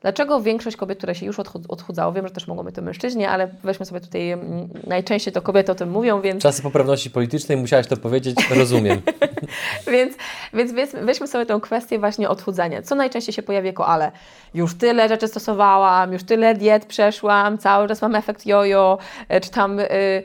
[0.00, 1.38] Dlaczego większość kobiet, które się już
[1.68, 5.42] odchudzało, wiem, że też mogą być to mężczyźni, ale weźmy sobie tutaj, mm, najczęściej to
[5.42, 6.42] kobiety o tym mówią, więc...
[6.42, 9.02] Czasy poprawności politycznej, musiałaś to powiedzieć, rozumiem.
[9.92, 10.14] więc,
[10.54, 12.82] więc weźmy sobie tę kwestię właśnie odchudzania.
[12.82, 14.12] Co najczęściej się pojawia jako ale?
[14.54, 18.98] Już tyle rzeczy stosowałam, już tyle diet przeszłam, cały czas mam efekt jojo,
[19.28, 19.80] e, czy tam...
[19.80, 20.22] Y,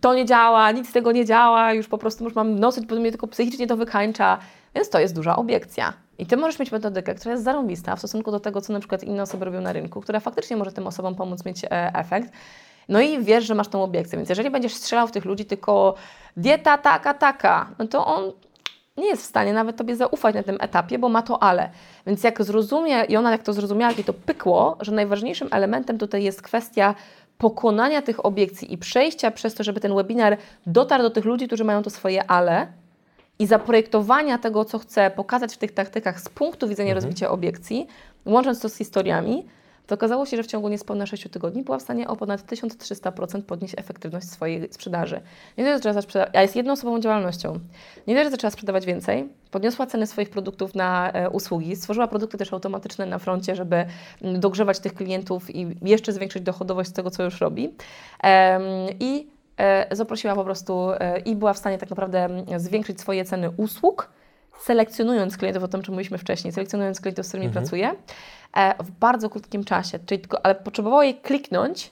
[0.00, 2.96] to nie działa, nic z tego nie działa, już po prostu już mam nosić, bo
[2.96, 4.38] mnie tylko psychicznie to wykańcza,
[4.74, 5.92] więc to jest duża obiekcja.
[6.18, 9.04] I Ty możesz mieć metodykę, która jest zarąbista w stosunku do tego, co na przykład
[9.04, 12.32] inne osoby robią na rynku, która faktycznie może tym osobom pomóc mieć e, efekt.
[12.88, 15.94] No i wiesz, że masz tą obiekcję, więc jeżeli będziesz strzelał w tych ludzi tylko
[16.36, 18.32] dieta taka, taka, no to on
[18.98, 21.70] nie jest w stanie nawet Tobie zaufać na tym etapie, bo ma to ale.
[22.06, 26.24] Więc jak zrozumie, i ona jak to zrozumiała, jak to pykło, że najważniejszym elementem tutaj
[26.24, 26.94] jest kwestia
[27.38, 30.36] pokonania tych obiekcji i przejścia przez to, żeby ten webinar
[30.66, 32.66] dotarł do tych ludzi, którzy mają to swoje ale
[33.38, 37.04] i zaprojektowania tego, co chcę pokazać w tych taktykach z punktu widzenia mhm.
[37.04, 37.86] rozbicia obiekcji,
[38.26, 39.46] łącząc to z historiami,
[39.88, 43.42] to okazało się, że w ciągu niespełna 6 tygodni była w stanie o ponad 1300%
[43.42, 45.20] podnieść efektywność swojej sprzedaży.
[45.58, 47.58] Nie dość, że zaczęła a jest jednoosobową działalnością.
[48.06, 52.38] Nie dość, że zaczęła sprzedawać więcej, podniosła ceny swoich produktów na e, usługi, stworzyła produkty
[52.38, 57.10] też automatyczne na froncie, żeby m, dogrzewać tych klientów i jeszcze zwiększyć dochodowość z tego,
[57.10, 57.74] co już robi.
[59.00, 63.50] I e, zaprosiła po prostu e, i była w stanie tak naprawdę zwiększyć swoje ceny
[63.50, 64.08] usług,
[64.60, 67.64] selekcjonując klientów, o tym, czym mówiliśmy wcześniej, selekcjonując klientów, z którymi mhm.
[67.64, 67.94] pracuje,
[68.58, 69.98] e, w bardzo krótkim czasie.
[70.06, 71.90] Czyli tylko, ale potrzebowało jej kliknąć,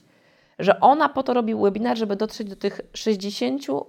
[0.59, 3.81] że ona po to robi webinar, żeby dotrzeć do tych 60%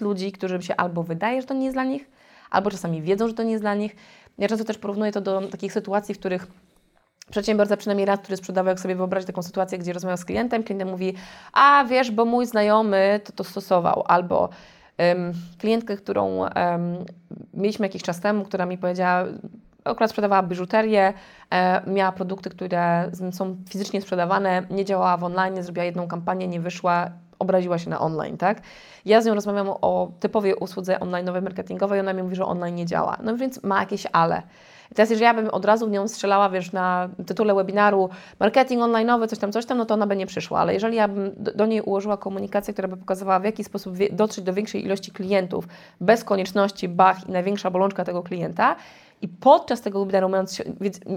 [0.00, 2.10] ludzi, którym się albo wydaje, że to nie jest dla nich,
[2.50, 3.96] albo czasami wiedzą, że to nie jest dla nich.
[4.38, 6.46] Ja często też porównuję to do takich sytuacji, w których
[7.30, 10.90] przedsiębiorca przynajmniej raz, który sprzedawał, jak sobie wyobrazić taką sytuację, gdzie rozmawiał z klientem, klient
[10.90, 11.14] mówi,
[11.52, 14.48] a wiesz, bo mój znajomy to, to stosował, albo
[15.58, 16.40] klientkę, którą
[17.54, 19.24] mieliśmy jakiś czas temu, która mi powiedziała,
[19.90, 21.12] akurat sprzedawała biżuterię,
[21.50, 26.60] e, miała produkty, które są fizycznie sprzedawane, nie działała w online, zrobiła jedną kampanię, nie
[26.60, 28.60] wyszła, obraziła się na online, tak?
[29.04, 32.86] Ja z nią rozmawiam o typowej usłudze online'owej, marketingowej, ona mi mówi, że online nie
[32.86, 33.16] działa.
[33.22, 34.42] No więc ma jakieś ale.
[34.92, 38.08] I teraz, jeżeli ja bym od razu w nią strzelała, wiesz, na tytule webinaru
[38.40, 40.60] marketing online'owy, coś tam, coś tam, no to ona by nie przyszła.
[40.60, 44.44] Ale jeżeli ja bym do niej ułożyła komunikację, która by pokazywała, w jaki sposób dotrzeć
[44.44, 45.68] do większej ilości klientów,
[46.00, 48.76] bez konieczności bach i największa bolączka tego klienta,
[49.22, 50.62] i podczas tego webinaru, mając,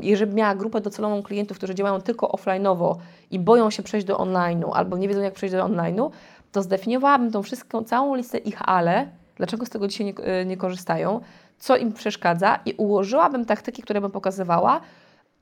[0.01, 2.95] jeżeli miała grupę docelową klientów, którzy działają tylko offline'owo
[3.31, 6.09] i boją się przejść do online'u albo nie wiedzą, jak przejść do online'u,
[6.51, 10.57] to zdefiniowałabym tą wszystką, całą listę ich ale, dlaczego z tego dzisiaj nie, e, nie
[10.57, 11.21] korzystają,
[11.59, 14.81] co im przeszkadza i ułożyłabym taktyki, które bym pokazywała,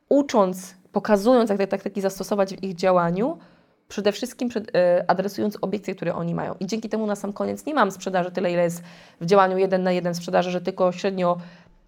[0.10, 3.38] ucząc, pokazując, jak te taktyki zastosować w ich działaniu,
[3.90, 4.72] przede wszystkim przed, y,
[5.08, 6.56] adresując obiekcje, które oni mają.
[6.60, 8.84] I dzięki temu na sam koniec nie mam sprzedaży tyle, ile jest
[9.22, 11.38] w działaniu jeden na jeden sprzedaży, że tylko średnio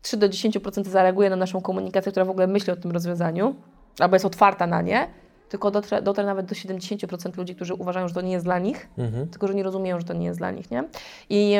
[0.01, 3.55] 3 do 10% zareaguje na naszą komunikację, która w ogóle myśli o tym rozwiązaniu,
[3.99, 5.07] albo jest otwarta na nie,
[5.49, 8.89] tylko dotrę, dotrę nawet do 70% ludzi, którzy uważają, że to nie jest dla nich,
[8.97, 9.27] mhm.
[9.27, 10.71] tylko że nie rozumieją, że to nie jest dla nich.
[10.71, 10.83] Nie?
[11.29, 11.55] I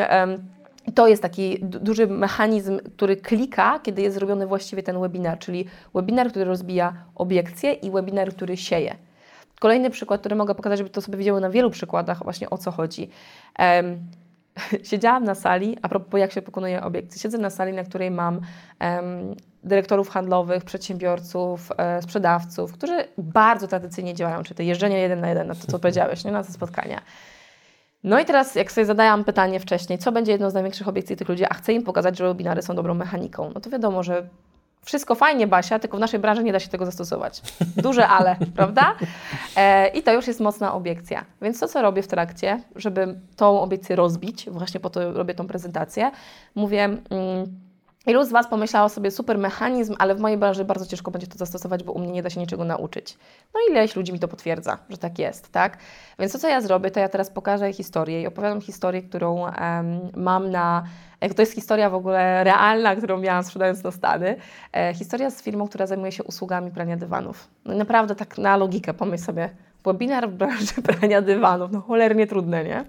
[0.87, 5.39] I to jest taki du- duży mechanizm, który klika, kiedy jest zrobiony właściwie ten webinar,
[5.39, 5.65] czyli
[5.95, 8.95] webinar, który rozbija obiekcje i webinar, który sieje.
[9.59, 12.71] Kolejny przykład, który mogę pokazać, żeby to sobie widziały na wielu przykładach właśnie o co
[12.71, 13.09] chodzi.
[13.55, 13.99] Em,
[14.83, 18.41] siedziałam na sali, a propos jak się pokonuje obiekcje, siedzę na sali, na której mam
[18.79, 25.29] em, dyrektorów handlowych, przedsiębiorców, e, sprzedawców, którzy bardzo tradycyjnie działają, czyli to jeżdżenie jeden na
[25.29, 26.31] jeden, na to co powiedziałeś, nie?
[26.31, 27.01] na te spotkania.
[28.03, 31.29] No i teraz, jak sobie zadałam pytanie wcześniej, co będzie jedną z największych obiekcji tych
[31.29, 34.29] ludzi, a chcę im pokazać, że webinary są dobrą mechaniką, no to wiadomo, że
[34.85, 37.41] wszystko fajnie, Basia, tylko w naszej branży nie da się tego zastosować.
[37.77, 38.95] Duże ale, prawda?
[39.55, 41.25] E, I to już jest mocna obiekcja.
[41.41, 45.47] Więc to, co robię w trakcie, żeby tą obiekcję rozbić, właśnie po to robię tą
[45.47, 46.11] prezentację,
[46.55, 46.83] mówię...
[46.83, 47.70] Mm,
[48.07, 51.37] Ilu z Was pomyślało sobie super mechanizm, ale w mojej branży bardzo ciężko będzie to
[51.37, 53.17] zastosować, bo u mnie nie da się niczego nauczyć.
[53.53, 55.77] No ileś ludzi mi to potwierdza, że tak jest, tak?
[56.19, 59.99] Więc to, co ja zrobię, to ja teraz pokażę historię i opowiadam historię, którą em,
[60.15, 60.83] mam na...
[61.19, 64.35] e, To jest historia w ogóle realna, którą miałam sprzedając na Stany.
[64.73, 67.47] E, historia z firmą, która zajmuje się usługami prania dywanów.
[67.65, 69.49] No naprawdę tak na logikę, pomyśl sobie,
[69.85, 72.85] webinar w branży prania dywanów, no cholernie trudne, nie?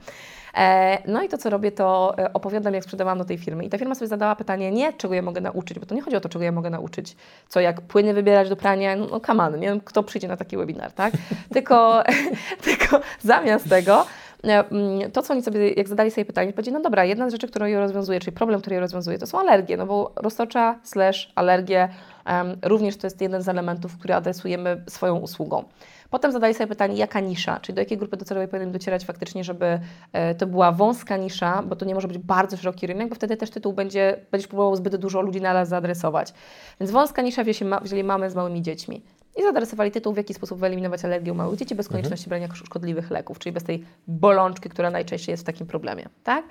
[0.54, 3.64] E, No i to, co robię, to e, opowiadam, jak sprzedawałam do tej firmy.
[3.64, 6.16] I ta firma sobie zadała pytanie, nie czego ja mogę nauczyć, bo to nie chodzi
[6.16, 7.16] o to, czego ja mogę nauczyć,
[7.48, 10.36] co jak płyny wybierać do prania, no, no come on, nie wiem, kto przyjdzie na
[10.36, 11.12] taki webinar, tak?
[11.54, 12.02] Tylko,
[12.64, 14.06] tylko zamiast tego,
[14.44, 17.32] e, mm, to, co oni sobie, jak zadali sobie pytanie, powiedzieli, no dobra, jedna z
[17.32, 20.78] rzeczy, którą ja rozwiązuję, czyli problem, który ja rozwiązuję, to są alergie, no bo roztocza
[20.82, 21.88] slash alergie
[22.24, 25.64] em, również to jest jeden z elementów, który adresujemy swoją usługą.
[26.12, 29.80] Potem zadali sobie pytanie, jaka nisza, czyli do jakiej grupy docelowej powinien docierać faktycznie, żeby
[30.12, 33.36] e, to była wąska nisza, bo to nie może być bardzo szeroki rynek, bo wtedy
[33.36, 36.32] też tytuł będzie, będziesz próbował zbyt dużo ludzi naraz zaadresować.
[36.80, 39.02] Więc wąska nisza, wzięli, ma, wzięli mamy z małymi dziećmi.
[39.36, 43.10] I zaadresowali tytuł, w jaki sposób wyeliminować alergię u małych dzieci bez konieczności brania szkodliwych
[43.10, 46.08] leków, czyli bez tej bolączki, która najczęściej jest w takim problemie.
[46.24, 46.44] Tak?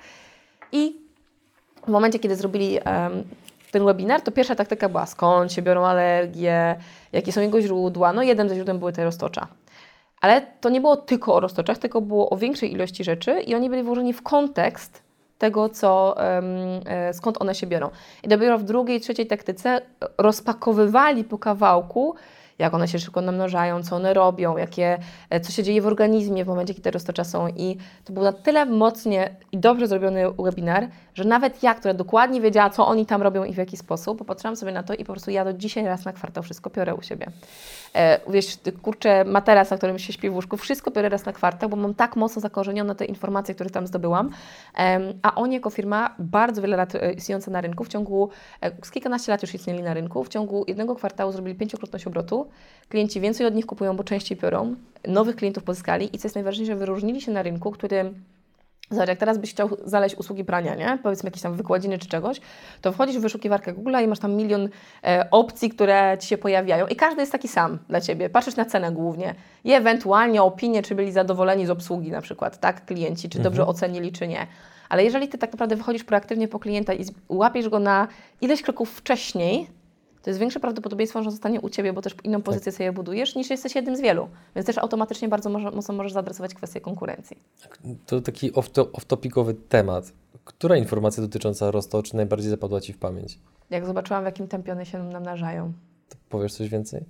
[0.72, 0.96] I
[1.86, 3.24] w momencie, kiedy zrobili em,
[3.72, 6.76] ten webinar, to pierwsza taktyka była skąd się biorą alergie,
[7.12, 8.12] jakie są jego źródła.
[8.12, 9.46] No jednym ze źródeł były te roztocza.
[10.20, 13.70] Ale to nie było tylko o roztoczach, tylko było o większej ilości rzeczy i oni
[13.70, 15.02] byli włożeni w kontekst
[15.38, 16.16] tego, co,
[16.86, 17.90] e, skąd one się biorą.
[18.22, 19.80] I dopiero w drugiej, trzeciej taktyce
[20.18, 22.14] rozpakowywali po kawałku,
[22.58, 24.98] jak one się szybko namnażają, co one robią, jakie,
[25.30, 27.48] e, co się dzieje w organizmie w momencie, kiedy te roztocza są.
[27.48, 32.40] I to był na tyle mocnie i dobrze zrobiony webinar, że nawet ja, która dokładnie
[32.40, 35.12] wiedziała, co oni tam robią i w jaki sposób, popatrzyłam sobie na to i po
[35.12, 37.26] prostu ja do dzisiaj raz na kwartał wszystko piorę u siebie.
[37.94, 41.68] E, wiesz, kurczę, materac, na którym się śpi w łóżku, wszystko biorę raz na kwartał,
[41.68, 44.30] bo mam tak mocno zakorzenione te informacje, które tam zdobyłam.
[44.74, 48.28] Em, a oni jako firma bardzo wiele lat e, istniejąca na rynku, w ciągu,
[48.60, 52.48] e, z kilkanaście lat już istnieli na rynku, w ciągu jednego kwartału zrobili pięciokrotność obrotu,
[52.88, 54.74] klienci więcej od nich kupują, bo częściej biorą,
[55.08, 58.12] nowych klientów pozyskali i co jest najważniejsze, wyróżnili się na rynku, który
[58.92, 60.98] Zobacz, jak teraz byś chciał znaleźć usługi prania, nie?
[61.02, 62.40] powiedzmy jakieś tam wykładziny czy czegoś,
[62.80, 64.68] to wchodzisz w wyszukiwarkę Google i masz tam milion
[65.04, 68.30] e, opcji, które Ci się pojawiają i każdy jest taki sam dla Ciebie.
[68.30, 69.34] Patrzysz na cenę głównie
[69.64, 74.12] i ewentualnie opinię, czy byli zadowoleni z obsługi na przykład, tak, klienci, czy dobrze ocenili,
[74.12, 74.46] czy nie.
[74.88, 78.08] Ale jeżeli Ty tak naprawdę wychodzisz proaktywnie po klienta i łapiesz go na
[78.40, 79.66] ileś kroków wcześniej,
[80.22, 83.50] to jest większe prawdopodobieństwo, że zostanie u Ciebie, bo też inną pozycję sobie budujesz, niż
[83.50, 84.28] jesteś jednym z wielu.
[84.56, 87.36] Więc też automatycznie bardzo może, mocno możesz zaadresować kwestię konkurencji.
[88.06, 90.12] To taki off- off-topicowy temat.
[90.44, 93.38] Która informacja dotycząca roztoczy najbardziej zapadła Ci w pamięć?
[93.70, 95.72] Jak zobaczyłam, w jakim tempie one się namnażają.
[96.08, 97.04] To powiesz coś więcej?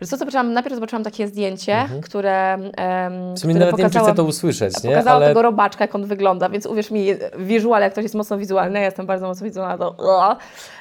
[0.00, 3.34] Wiesz co, zobaczyłam, najpierw zobaczyłam takie zdjęcie, które, em, Mhm.
[3.36, 4.90] W sumie które nawet nie chcę to usłyszeć, nie?
[4.90, 7.06] pokazało Ale tego robaczka, jak on wygląda, więc uwierz mi,
[7.38, 10.36] wizual, jak ktoś jest mocno wizualny, ja jestem bardzo mocno wizualna, to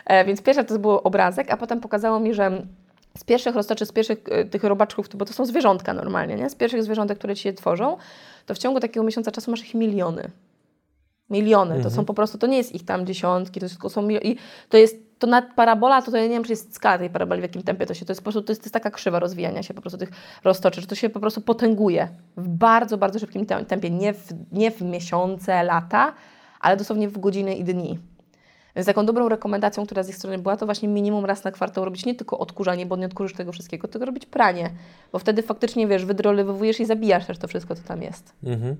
[0.05, 2.51] e, więc pierwsze to był obrazek, a potem pokazało mi, że
[3.17, 6.49] z pierwszych roztoczy, z pierwszych e, tych robaczków, bo to są zwierzątka normalnie, nie?
[6.49, 7.97] z pierwszych zwierzątek, które ci się tworzą,
[8.45, 10.29] to w ciągu takiego miesiąca czasu masz ich miliony.
[11.29, 11.83] Miliony.
[11.83, 14.37] To są po prostu, to nie jest ich tam dziesiątki, to jest, są mil- i
[14.69, 17.41] to jest, to nad parabola, to, to ja nie wiem, czy jest skala tej paraboli,
[17.41, 19.19] w jakim tempie to się, to jest po prostu, to jest, to jest taka krzywa
[19.19, 20.11] rozwijania się po prostu tych
[20.43, 22.07] roztoczy, że to się po prostu potęguje
[22.37, 26.13] w bardzo, bardzo szybkim tem- tempie, nie w, nie w miesiące, lata,
[26.59, 27.99] ale dosłownie w godziny i dni.
[28.75, 31.85] Więc taką dobrą rekomendacją, która z ich strony była, to właśnie minimum raz na kwartał
[31.85, 34.69] robić nie tylko odkurzanie, bo nie odkurzysz tego wszystkiego, tylko robić pranie,
[35.11, 38.33] bo wtedy faktycznie, wiesz, wydrolewujesz i zabijasz też to wszystko, co tam jest.
[38.43, 38.77] Mhm.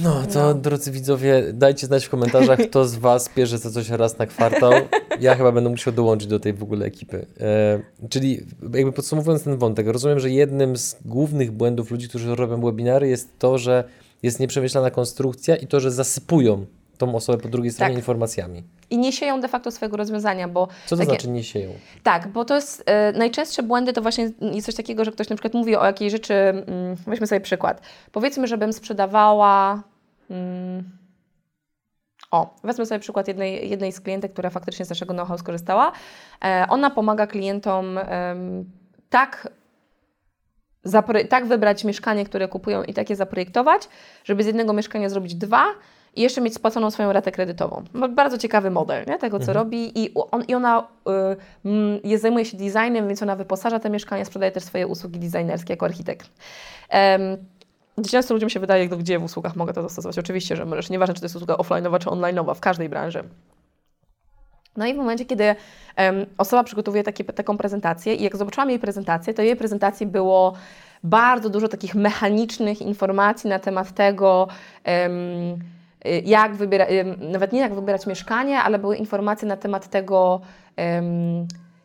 [0.00, 4.18] No, to drodzy widzowie, dajcie znać w komentarzach, kto z Was bierze co coś raz
[4.18, 4.72] na kwartał.
[5.20, 7.26] Ja chyba będę musiał dołączyć do tej w ogóle ekipy.
[7.40, 12.60] E, czyli jakby podsumowując ten wątek, rozumiem, że jednym z głównych błędów ludzi, którzy robią
[12.60, 13.84] webinary jest to, że
[14.22, 16.66] jest nieprzemyślana konstrukcja i to, że zasypują
[16.98, 17.98] tą osobę po drugiej stronie Tak.
[17.98, 18.62] informacjami.
[18.90, 20.68] I nie sieją de facto swojego rozwiązania, bo...
[20.86, 21.70] Co to takie- znaczy nie sieją?
[22.02, 25.36] Tak, bo to jest e, najczęstsze błędy to właśnie jest coś takiego, że ktoś na
[25.36, 26.64] przykład mówi o jakiejś rzeczy, mm,
[27.06, 27.82] weźmy sobie przykład.
[28.12, 29.82] Powiedzmy, żebym sprzedawała
[30.30, 31.04] mm,
[32.30, 35.92] O, wezmę sobie przykład jednej, jednej z klientek, która faktycznie z naszego know-how skorzystała.
[36.44, 37.98] E, ona pomaga klientom
[39.10, 39.48] tak
[41.28, 43.88] tak wybrać mieszkanie, które kupują i takie zaprojektować,
[44.24, 45.64] żeby z jednego mieszkania zrobić dwa
[46.16, 47.84] i jeszcze mieć spłaconą swoją ratę kredytową.
[48.10, 49.18] Bardzo ciekawy model nie?
[49.18, 49.56] tego, co mhm.
[49.58, 50.88] robi i, on, i ona
[51.64, 55.72] y, jest, zajmuje się designem, więc ona wyposaża te mieszkania, sprzedaje też swoje usługi designerskie
[55.72, 56.30] jako architekt.
[56.92, 57.36] Um,
[58.10, 60.18] Często ludziom się wydaje, gdzie w usługach mogę to zastosować.
[60.18, 63.24] Oczywiście, że możesz, nieważne czy to jest usługa offline'owa czy online'owa, w każdej branży.
[64.76, 65.44] No i w momencie, kiedy
[65.98, 70.54] um, osoba przygotowuje takie, taką prezentację i jak zobaczyłam jej prezentację, to jej prezentacji było
[71.04, 74.48] bardzo dużo takich mechanicznych informacji na temat tego,
[74.86, 75.58] um,
[76.24, 76.88] jak wybierać,
[77.20, 80.40] nawet nie jak wybierać mieszkanie, ale były informacje na temat tego,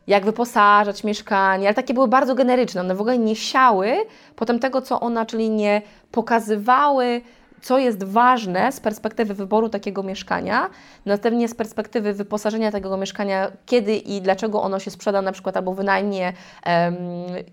[0.08, 2.82] jak wyposażać mieszkanie, ale takie były bardzo generyczne.
[2.82, 3.96] One w ogóle nie siały
[4.36, 7.22] potem tego, co ona, czyli nie pokazywały
[7.62, 10.70] co jest ważne z perspektywy wyboru takiego mieszkania,
[11.06, 15.74] następnie z perspektywy wyposażenia tego mieszkania, kiedy i dlaczego ono się sprzeda na przykład albo
[15.74, 16.34] wynajmie
[16.66, 16.96] um,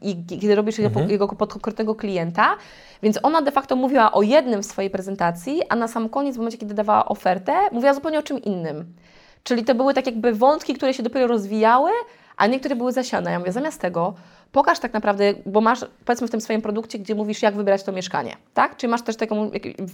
[0.03, 1.11] i kiedy robisz mhm.
[1.11, 2.57] jego pod konkretnego klienta.
[3.03, 6.39] Więc ona de facto mówiła o jednym w swojej prezentacji, a na sam koniec, w
[6.39, 8.95] momencie, kiedy dawała ofertę, mówiła zupełnie o czym innym.
[9.43, 11.91] Czyli to były tak jakby wątki, które się dopiero rozwijały,
[12.37, 13.31] a niektóre były zasiane.
[13.31, 14.15] Ja mówię, zamiast tego
[14.53, 17.93] pokaż tak naprawdę, bo masz powiedzmy w tym swoim produkcie, gdzie mówisz, jak wybrać to
[17.93, 18.77] mieszkanie, tak?
[18.77, 19.51] Czy masz też taką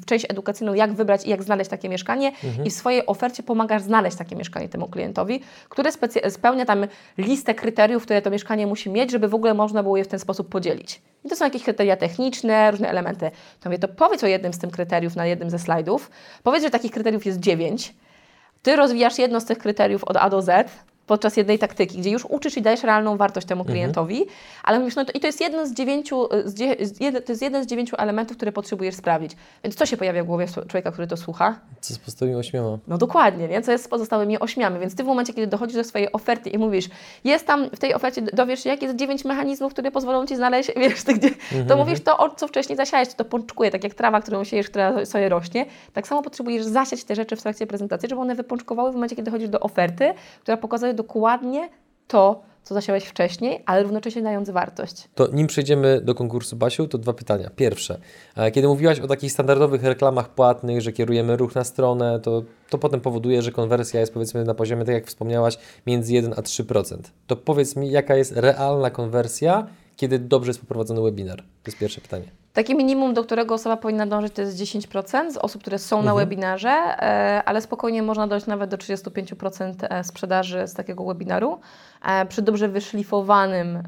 [0.07, 2.67] część edukacyjną, jak wybrać i jak znaleźć takie mieszkanie mhm.
[2.67, 5.91] i w swojej ofercie pomagasz znaleźć takie mieszkanie temu klientowi, które
[6.31, 6.87] spełnia tam
[7.19, 10.19] listę kryteriów, które to mieszkanie musi mieć, żeby w ogóle można było je w ten
[10.19, 11.03] sposób podzielić.
[11.25, 13.31] I to są jakieś kryteria techniczne, różne elementy.
[13.61, 16.11] To mówię, to powiedz o jednym z tych kryteriów na jednym ze slajdów,
[16.43, 17.95] powiedz, że takich kryteriów jest dziewięć,
[18.63, 20.71] ty rozwijasz jedno z tych kryteriów od A do Z,
[21.13, 23.75] podczas jednej taktyki, gdzie już uczysz i dajesz realną wartość temu mhm.
[23.75, 24.37] klientowi, mhm.
[24.65, 26.77] ale mówisz, no to, i to jest jeden z dziewięciu, z dzie,
[27.21, 29.37] to jest jeden z dziewięciu elementów, które potrzebujesz sprawdzić.
[29.65, 31.59] Więc co się pojawia w głowie człowieka, który to słucha?
[31.81, 32.79] Co z pozostałymi ośmioma?
[32.89, 33.63] No dokładnie, nie?
[33.63, 34.81] Co jest z pozostałymi ośmiami.
[34.81, 36.89] Więc ty w momencie, kiedy dochodzisz do swojej oferty i mówisz,
[37.25, 40.71] jest tam w tej ofercie, dowiesz się, jakie jest dziewięć mechanizmów, które pozwolą ci znaleźć,
[40.83, 41.67] wiesz, ty, gdzie, mhm.
[41.67, 45.07] to mówisz to, o co wcześniej zasiałeś, to pączkuje, tak jak trawa, którą siejesz, która
[45.07, 45.67] sobie rośnie.
[45.93, 49.31] Tak samo potrzebujesz zasiać te rzeczy w trakcie prezentacji, żeby one wypączkowały w momencie, kiedy
[49.31, 51.69] dochodzisz do oferty, która pokazuje dokładnie
[52.07, 55.09] to, co zasiałeś wcześniej, ale równocześnie dając wartość.
[55.15, 57.51] To nim przejdziemy do konkursu, Basiu, to dwa pytania.
[57.57, 57.99] Pierwsze,
[58.37, 62.79] e, kiedy mówiłaś o takich standardowych reklamach płatnych, że kierujemy ruch na stronę, to, to
[62.79, 66.97] potem powoduje, że konwersja jest powiedzmy na poziomie, tak jak wspomniałaś, między 1 a 3%.
[67.27, 71.39] To powiedz mi, jaka jest realna konwersja, kiedy dobrze jest poprowadzony webinar?
[71.39, 72.42] To jest pierwsze pytanie.
[72.53, 76.15] Takie minimum, do którego osoba powinna dążyć, to jest 10% z osób, które są mhm.
[76.15, 81.61] na webinarze, e, ale spokojnie można dojść nawet do 35% e, sprzedaży z takiego webinaru.
[82.05, 83.83] E, przy dobrze wyszlifowanym,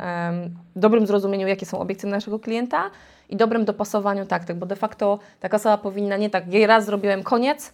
[0.76, 2.90] dobrym zrozumieniu, jakie są obiekcje naszego klienta
[3.28, 7.22] i dobrym dopasowaniu taktyk, bo de facto taka osoba powinna nie tak, jej raz zrobiłem
[7.22, 7.72] koniec,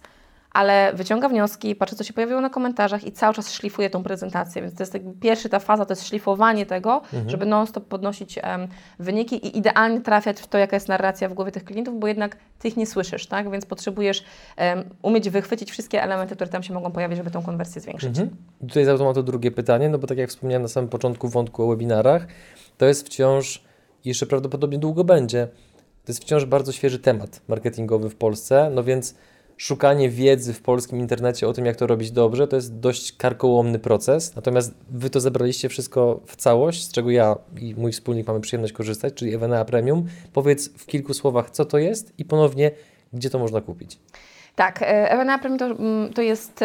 [0.53, 4.61] ale wyciąga wnioski, patrzy, co się pojawiło na komentarzach i cały czas szlifuje tą prezentację.
[4.61, 7.29] Więc to jest pierwsza ta faza, to jest szlifowanie tego, mhm.
[7.29, 8.67] żeby non-stop podnosić um,
[8.99, 12.37] wyniki i idealnie trafiać w to, jaka jest narracja w głowie tych klientów, bo jednak
[12.59, 13.51] Ty ich nie słyszysz, tak?
[13.51, 14.23] Więc potrzebujesz
[14.57, 18.09] um, umieć wychwycić wszystkie elementy, które tam się mogą pojawić, żeby tą konwersję zwiększyć.
[18.09, 18.29] Mhm.
[18.67, 21.67] Tutaj z automatu drugie pytanie, no bo tak jak wspomniałem na samym początku wątku o
[21.67, 22.27] webinarach,
[22.77, 23.63] to jest wciąż,
[24.05, 25.47] jeszcze prawdopodobnie długo będzie,
[26.05, 29.15] to jest wciąż bardzo świeży temat marketingowy w Polsce, no więc
[29.61, 33.79] szukanie wiedzy w polskim internecie o tym, jak to robić dobrze, to jest dość karkołomny
[33.79, 34.35] proces.
[34.35, 38.73] Natomiast Wy to zebraliście wszystko w całość, z czego ja i mój wspólnik mamy przyjemność
[38.73, 40.07] korzystać, czyli Ewenea Premium.
[40.33, 42.71] Powiedz w kilku słowach, co to jest i ponownie,
[43.13, 43.99] gdzie to można kupić.
[44.55, 46.63] Tak, Ewenea Premium to, mm, to jest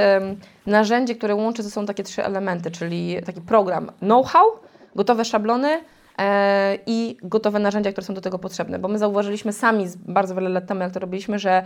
[0.66, 4.46] narzędzie, które łączy ze sobą takie trzy elementy, czyli taki program know-how,
[4.94, 5.80] gotowe szablony,
[6.18, 8.78] e, i gotowe narzędzia, które są do tego potrzebne.
[8.78, 11.62] Bo my zauważyliśmy sami bardzo wiele lat temu, jak to robiliśmy, że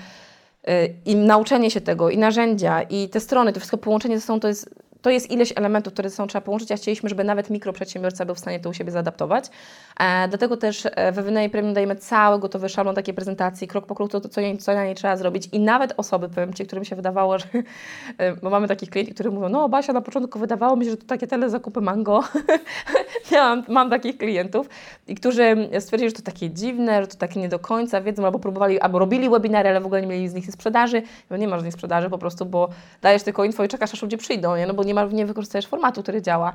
[1.04, 4.48] i nauczenie się tego, i narzędzia, i te strony, to wszystko połączenie ze sobą to
[4.48, 4.70] jest
[5.02, 8.38] to jest ileś elementów, które są trzeba połączyć, a chcieliśmy, żeby nawet mikroprzedsiębiorca był w
[8.38, 9.44] stanie to u siebie zaadaptować.
[10.00, 13.94] E, dlatego też e, w Wynej Premium dajemy cały gotowy szablon takiej prezentacji, krok po
[13.94, 16.96] kroku, to, co, co na niej trzeba zrobić i nawet osoby, powiem Ci, którym się
[16.96, 17.46] wydawało, że,
[18.18, 20.96] e, bo mamy takich klientów, którzy mówią, no Basia, na początku wydawało mi się, że
[20.96, 22.24] to takie tele zakupy mango.
[23.32, 24.68] Miałam, mam takich klientów,
[25.08, 28.38] i którzy stwierdzili, że to takie dziwne, że to takie nie do końca wiedzą, albo
[28.38, 31.02] próbowali, albo robili webinary, ale w ogóle nie mieli z nich sprzedaży.
[31.30, 32.68] Nie z nich sprzedaży po prostu, bo
[33.02, 34.66] dajesz tylko info i czekasz, aż ludzie przyjdą, nie?
[34.66, 36.52] No bo nie, ma, nie wykorzystajesz formatu, który działa.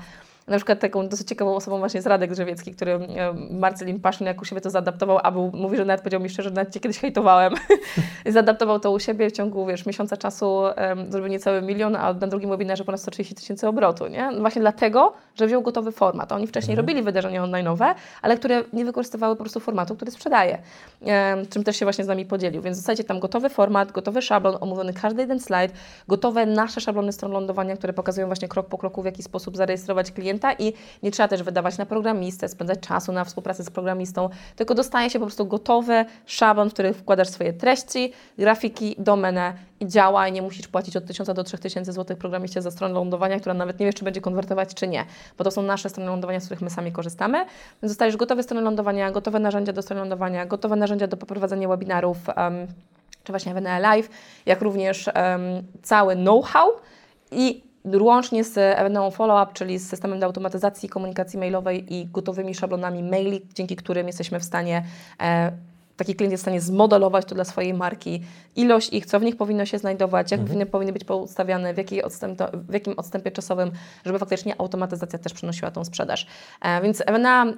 [0.48, 4.42] Na przykład taką dosyć ciekawą osobą właśnie jest Radek Drzewiecki, który e, Marcelin Paszyn jak
[4.42, 6.80] u siebie to zaadaptował, a był, mówi, że nawet powiedział mi szczerze, że nawet Cię
[6.80, 7.54] kiedyś hejtowałem.
[8.26, 12.28] zaadaptował to u siebie w ciągu, wiesz, miesiąca czasu um, zrobił niecały milion, a na
[12.28, 14.32] drugim webinarze ponad 130 tysięcy obrotu, nie?
[14.32, 16.32] No właśnie dlatego, że wziął gotowy format.
[16.32, 16.88] Oni wcześniej mhm.
[16.88, 20.58] robili wydarzenia online'owe, ale które nie wykorzystywały po prostu formatu, który sprzedaje,
[21.02, 21.14] um,
[21.50, 22.62] czym też się właśnie z nami podzielił.
[22.62, 25.72] Więc zostajecie tam gotowy format, gotowy szablon, omówiony każdy jeden slajd,
[26.08, 30.12] gotowe nasze szablony stron lądowania, które pokazują właśnie krok po kroku, w jaki sposób zarejestrować
[30.12, 30.74] klienta i
[31.04, 35.20] nie trzeba też wydawać na programistę, spędzać czasu na współpracę z programistą, tylko dostaje się
[35.20, 40.42] po prostu gotowy szablon, w który wkładasz swoje treści, grafiki, domenę i działa i nie
[40.42, 43.96] musisz płacić od 1000 do 3000 zł programiście za stronę lądowania, która nawet nie wiesz,
[43.96, 45.06] czy będzie konwertować, czy nie,
[45.38, 47.38] bo to są nasze strony lądowania, z których my sami korzystamy.
[47.82, 52.18] Więc dostajesz gotowe strony lądowania, gotowe narzędzia do strony lądowania, gotowe narzędzia do poprowadzenia webinarów,
[52.28, 52.68] um,
[53.24, 54.10] czy właśnie WNL Live,
[54.46, 55.14] jak również um,
[55.84, 56.72] cały know-how
[57.32, 57.64] i
[58.00, 63.42] łącznie z ewenementem follow-up, czyli z systemem do automatyzacji komunikacji mailowej i gotowymi szablonami maili,
[63.54, 64.84] dzięki którym jesteśmy w stanie
[65.22, 65.52] e,
[65.98, 68.22] taki klient jest w stanie zmodelować to dla swojej marki,
[68.56, 70.68] ilość ich, co w nich powinno się znajdować, jak mhm.
[70.68, 72.04] powinny być poustawiane, w, jakiej
[72.54, 73.72] w jakim odstępie czasowym,
[74.06, 76.28] żeby faktycznie automatyzacja też przynosiła tą sprzedaż.
[76.62, 77.54] E, więc Evena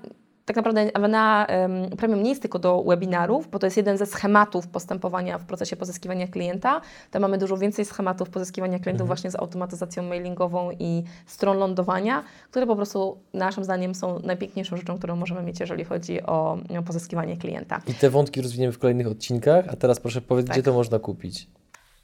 [0.48, 4.06] tak naprawdę Avena um, Premium nie jest tylko do webinarów, bo to jest jeden ze
[4.06, 6.82] schematów postępowania w procesie pozyskiwania klienta.
[7.12, 9.08] Tam mamy dużo więcej schematów pozyskiwania klientów mhm.
[9.08, 14.98] właśnie z automatyzacją mailingową i stron lądowania, które po prostu naszym zdaniem są najpiękniejszą rzeczą,
[14.98, 17.82] którą możemy mieć, jeżeli chodzi o, o pozyskiwanie klienta.
[17.88, 20.56] I te wątki rozwiniemy w kolejnych odcinkach, a teraz proszę powiedzieć, tak.
[20.56, 21.48] gdzie to można kupić.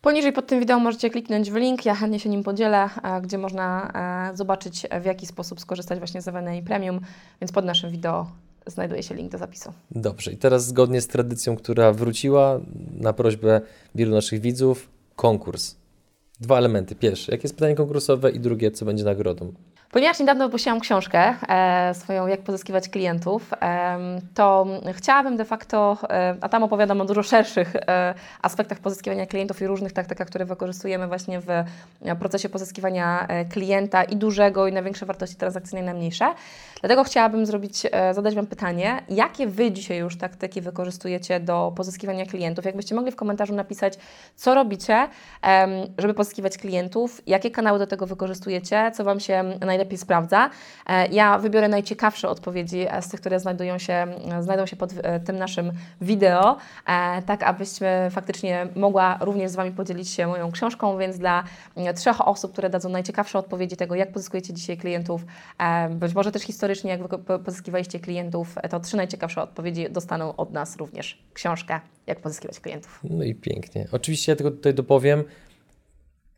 [0.04, 2.90] Poniżej pod tym wideo możecie kliknąć w link, ja chętnie się nim podzielę,
[3.22, 3.92] gdzie można
[4.32, 7.00] e, zobaczyć w jaki sposób skorzystać właśnie z EWNA Premium,
[7.42, 8.28] więc pod naszym wideo
[8.68, 9.74] znajduje się link do zapisu.
[9.92, 12.60] Dobrze, i teraz zgodnie z tradycją, która wróciła
[13.00, 13.62] na prośbę
[13.96, 15.76] wielu naszych widzów, konkurs.
[16.40, 16.96] Dwa elementy.
[16.96, 19.54] Pierwszy, jakie jest pytanie konkursowe i drugie, co będzie nagrodą.
[19.94, 23.98] Ponieważ niedawno wypuściłam książkę e, swoją Jak pozyskiwać klientów, e,
[24.34, 29.62] to chciałabym de facto, e, a tam opowiadam o dużo szerszych e, aspektach pozyskiwania klientów
[29.62, 31.48] i różnych taktykach, które wykorzystujemy właśnie w
[32.20, 36.34] procesie pozyskiwania e, klienta i dużego i na większe wartości transakcyjne i na mniejsze.
[36.80, 42.26] Dlatego chciałabym zrobić, e, zadać Wam pytanie, jakie Wy dzisiaj już taktyki wykorzystujecie do pozyskiwania
[42.26, 42.66] klientów?
[42.66, 43.94] Jakbyście mogli w komentarzu napisać,
[44.36, 45.08] co robicie,
[45.98, 50.50] żeby pozyskiwać klientów, jakie kanały do tego wykorzystujecie, co Wam się najlepiej najlepiej sprawdza.
[50.88, 54.94] E, ja wybiorę najciekawsze odpowiedzi e, z tych, które znajdują się, e, znajdą się pod
[55.26, 55.72] tym naszym
[56.02, 56.58] wideo,
[57.26, 61.44] tak abyśmy faktycznie mogła również z Wami podzielić się moją książką, więc dla
[61.96, 65.26] trzech osób, które dadzą najciekawsze odpowiedzi tego, jak pozyskujecie dzisiaj klientów,
[65.90, 67.02] być może też historycznie, jak
[67.46, 73.00] pozyskiwaliście klientów, to trzy najciekawsze odpowiedzi dostaną od nas również książkę, jak pozyskiwać klientów.
[73.04, 73.88] No i pięknie.
[73.92, 75.24] Oczywiście ja tylko tutaj dopowiem,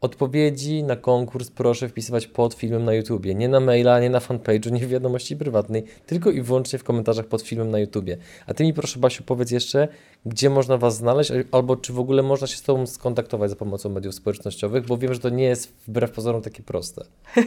[0.06, 3.36] Odpowiedzi na konkurs proszę wpisywać pod filmem na YouTubie.
[3.36, 7.26] Nie na maila, nie na fanpage'u, nie w wiadomości prywatnej, tylko i wyłącznie w komentarzach
[7.26, 8.18] pod filmem na YouTubie.
[8.48, 9.88] A Ty mi proszę Basiu powiedz jeszcze,
[10.26, 13.90] gdzie można Was znaleźć, albo czy w ogóle można się z Tobą skontaktować za pomocą
[13.90, 17.06] mediów społecznościowych, bo wiem, że to nie jest wbrew pozorom takie proste.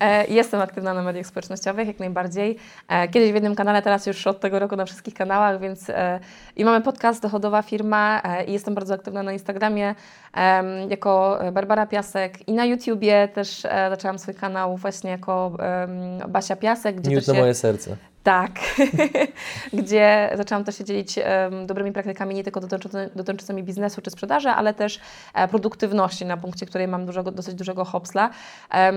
[0.00, 2.56] E, jestem aktywna na mediach społecznościowych, jak najbardziej.
[2.88, 6.20] E, kiedyś w jednym kanale, teraz już od tego roku na wszystkich kanałach, więc e,
[6.56, 9.94] i mamy podcast Dochodowa Firma i jestem bardzo aktywna na Instagramie
[10.88, 15.56] jako Barbara Piasek i na YouTubie też zaczęłam swój kanał właśnie jako
[16.28, 17.00] Basia Piasek.
[17.00, 17.96] Gdzie Miód na moje serce.
[18.22, 18.50] Tak,
[19.72, 22.60] gdzie zaczęłam też się dzielić um, dobrymi praktykami nie tylko
[23.14, 25.00] dotyczącymi, biznesu czy sprzedaży, ale też
[25.34, 28.30] e, produktywności, na punkcie której mam dużego, dosyć dużego hopsla.
[28.74, 28.94] Um,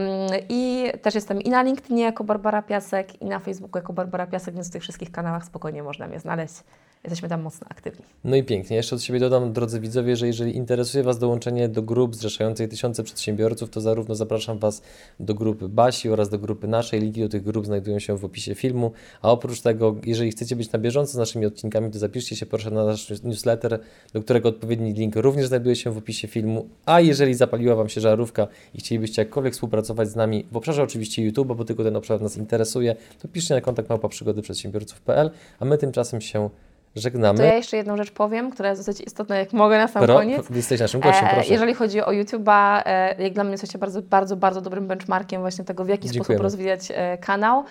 [0.50, 4.56] I też jestem i na LinkedInie jako Barbara Piasek, i na Facebooku jako Barbara Piasek,
[4.56, 6.64] więc w tych wszystkich kanałach spokojnie można mnie znaleźć
[7.04, 8.06] jesteśmy tam mocno aktywni.
[8.24, 8.78] No i pięknie.
[8.78, 13.04] Jeszcze od siebie dodam, drodzy widzowie, że jeżeli interesuje Was dołączenie do grup zrzeszającej tysiące
[13.04, 14.82] przedsiębiorców, to zarówno zapraszam Was
[15.20, 17.00] do grupy Basi oraz do grupy naszej.
[17.02, 18.92] Linki do tych grup znajdują się w opisie filmu.
[19.22, 22.72] A oprócz tego, jeżeli chcecie być na bieżąco z naszymi odcinkami, to zapiszcie się proszę
[22.72, 23.80] na nasz newsletter,
[24.14, 26.68] do którego odpowiedni link również znajduje się w opisie filmu.
[26.86, 31.24] A jeżeli zapaliła Wam się żarówka i chcielibyście jakkolwiek współpracować z nami w obszarze oczywiście
[31.24, 35.66] YouTube, bo tylko ten obszar nas interesuje, to piszcie na kontakt małpa przygody przedsiębiorców.pl, a
[35.66, 36.50] my tymczasem się
[36.96, 37.40] żegnamy.
[37.40, 40.16] To ja jeszcze jedną rzecz powiem, która jest dosyć istotna, jak mogę na sam Pro,
[40.16, 40.50] koniec.
[40.50, 41.50] Jesteś naszym gościem, e, proszę.
[41.50, 45.64] Jeżeli chodzi o YouTube'a, e, jak dla mnie jesteście bardzo, bardzo, bardzo dobrym benchmarkiem właśnie
[45.64, 46.26] tego, w jaki Dziękujemy.
[46.26, 47.64] sposób rozwijać e, kanał.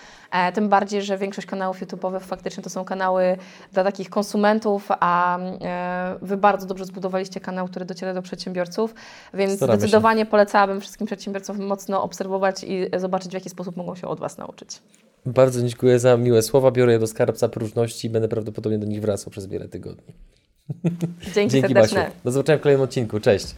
[0.55, 3.37] Tym bardziej, że większość kanałów YouTube'owych faktycznie to są kanały
[3.73, 5.39] dla takich konsumentów, a
[6.23, 8.95] Wy bardzo dobrze zbudowaliście kanał, który dociera do przedsiębiorców,
[9.35, 10.27] więc Staramy zdecydowanie się.
[10.27, 14.81] polecałabym wszystkim przedsiębiorcom mocno obserwować i zobaczyć, w jaki sposób mogą się od Was nauczyć.
[15.27, 16.71] Bardzo dziękuję za miłe słowa.
[16.71, 20.15] Biorę je do skarbca próżności i będę prawdopodobnie do nich wracał przez wiele tygodni.
[21.35, 22.01] Dzięki, Dzięki serdeczne.
[22.01, 22.17] Basiu.
[22.25, 23.21] Do zobaczenia w kolejnym odcinku.
[23.21, 23.55] Cześć.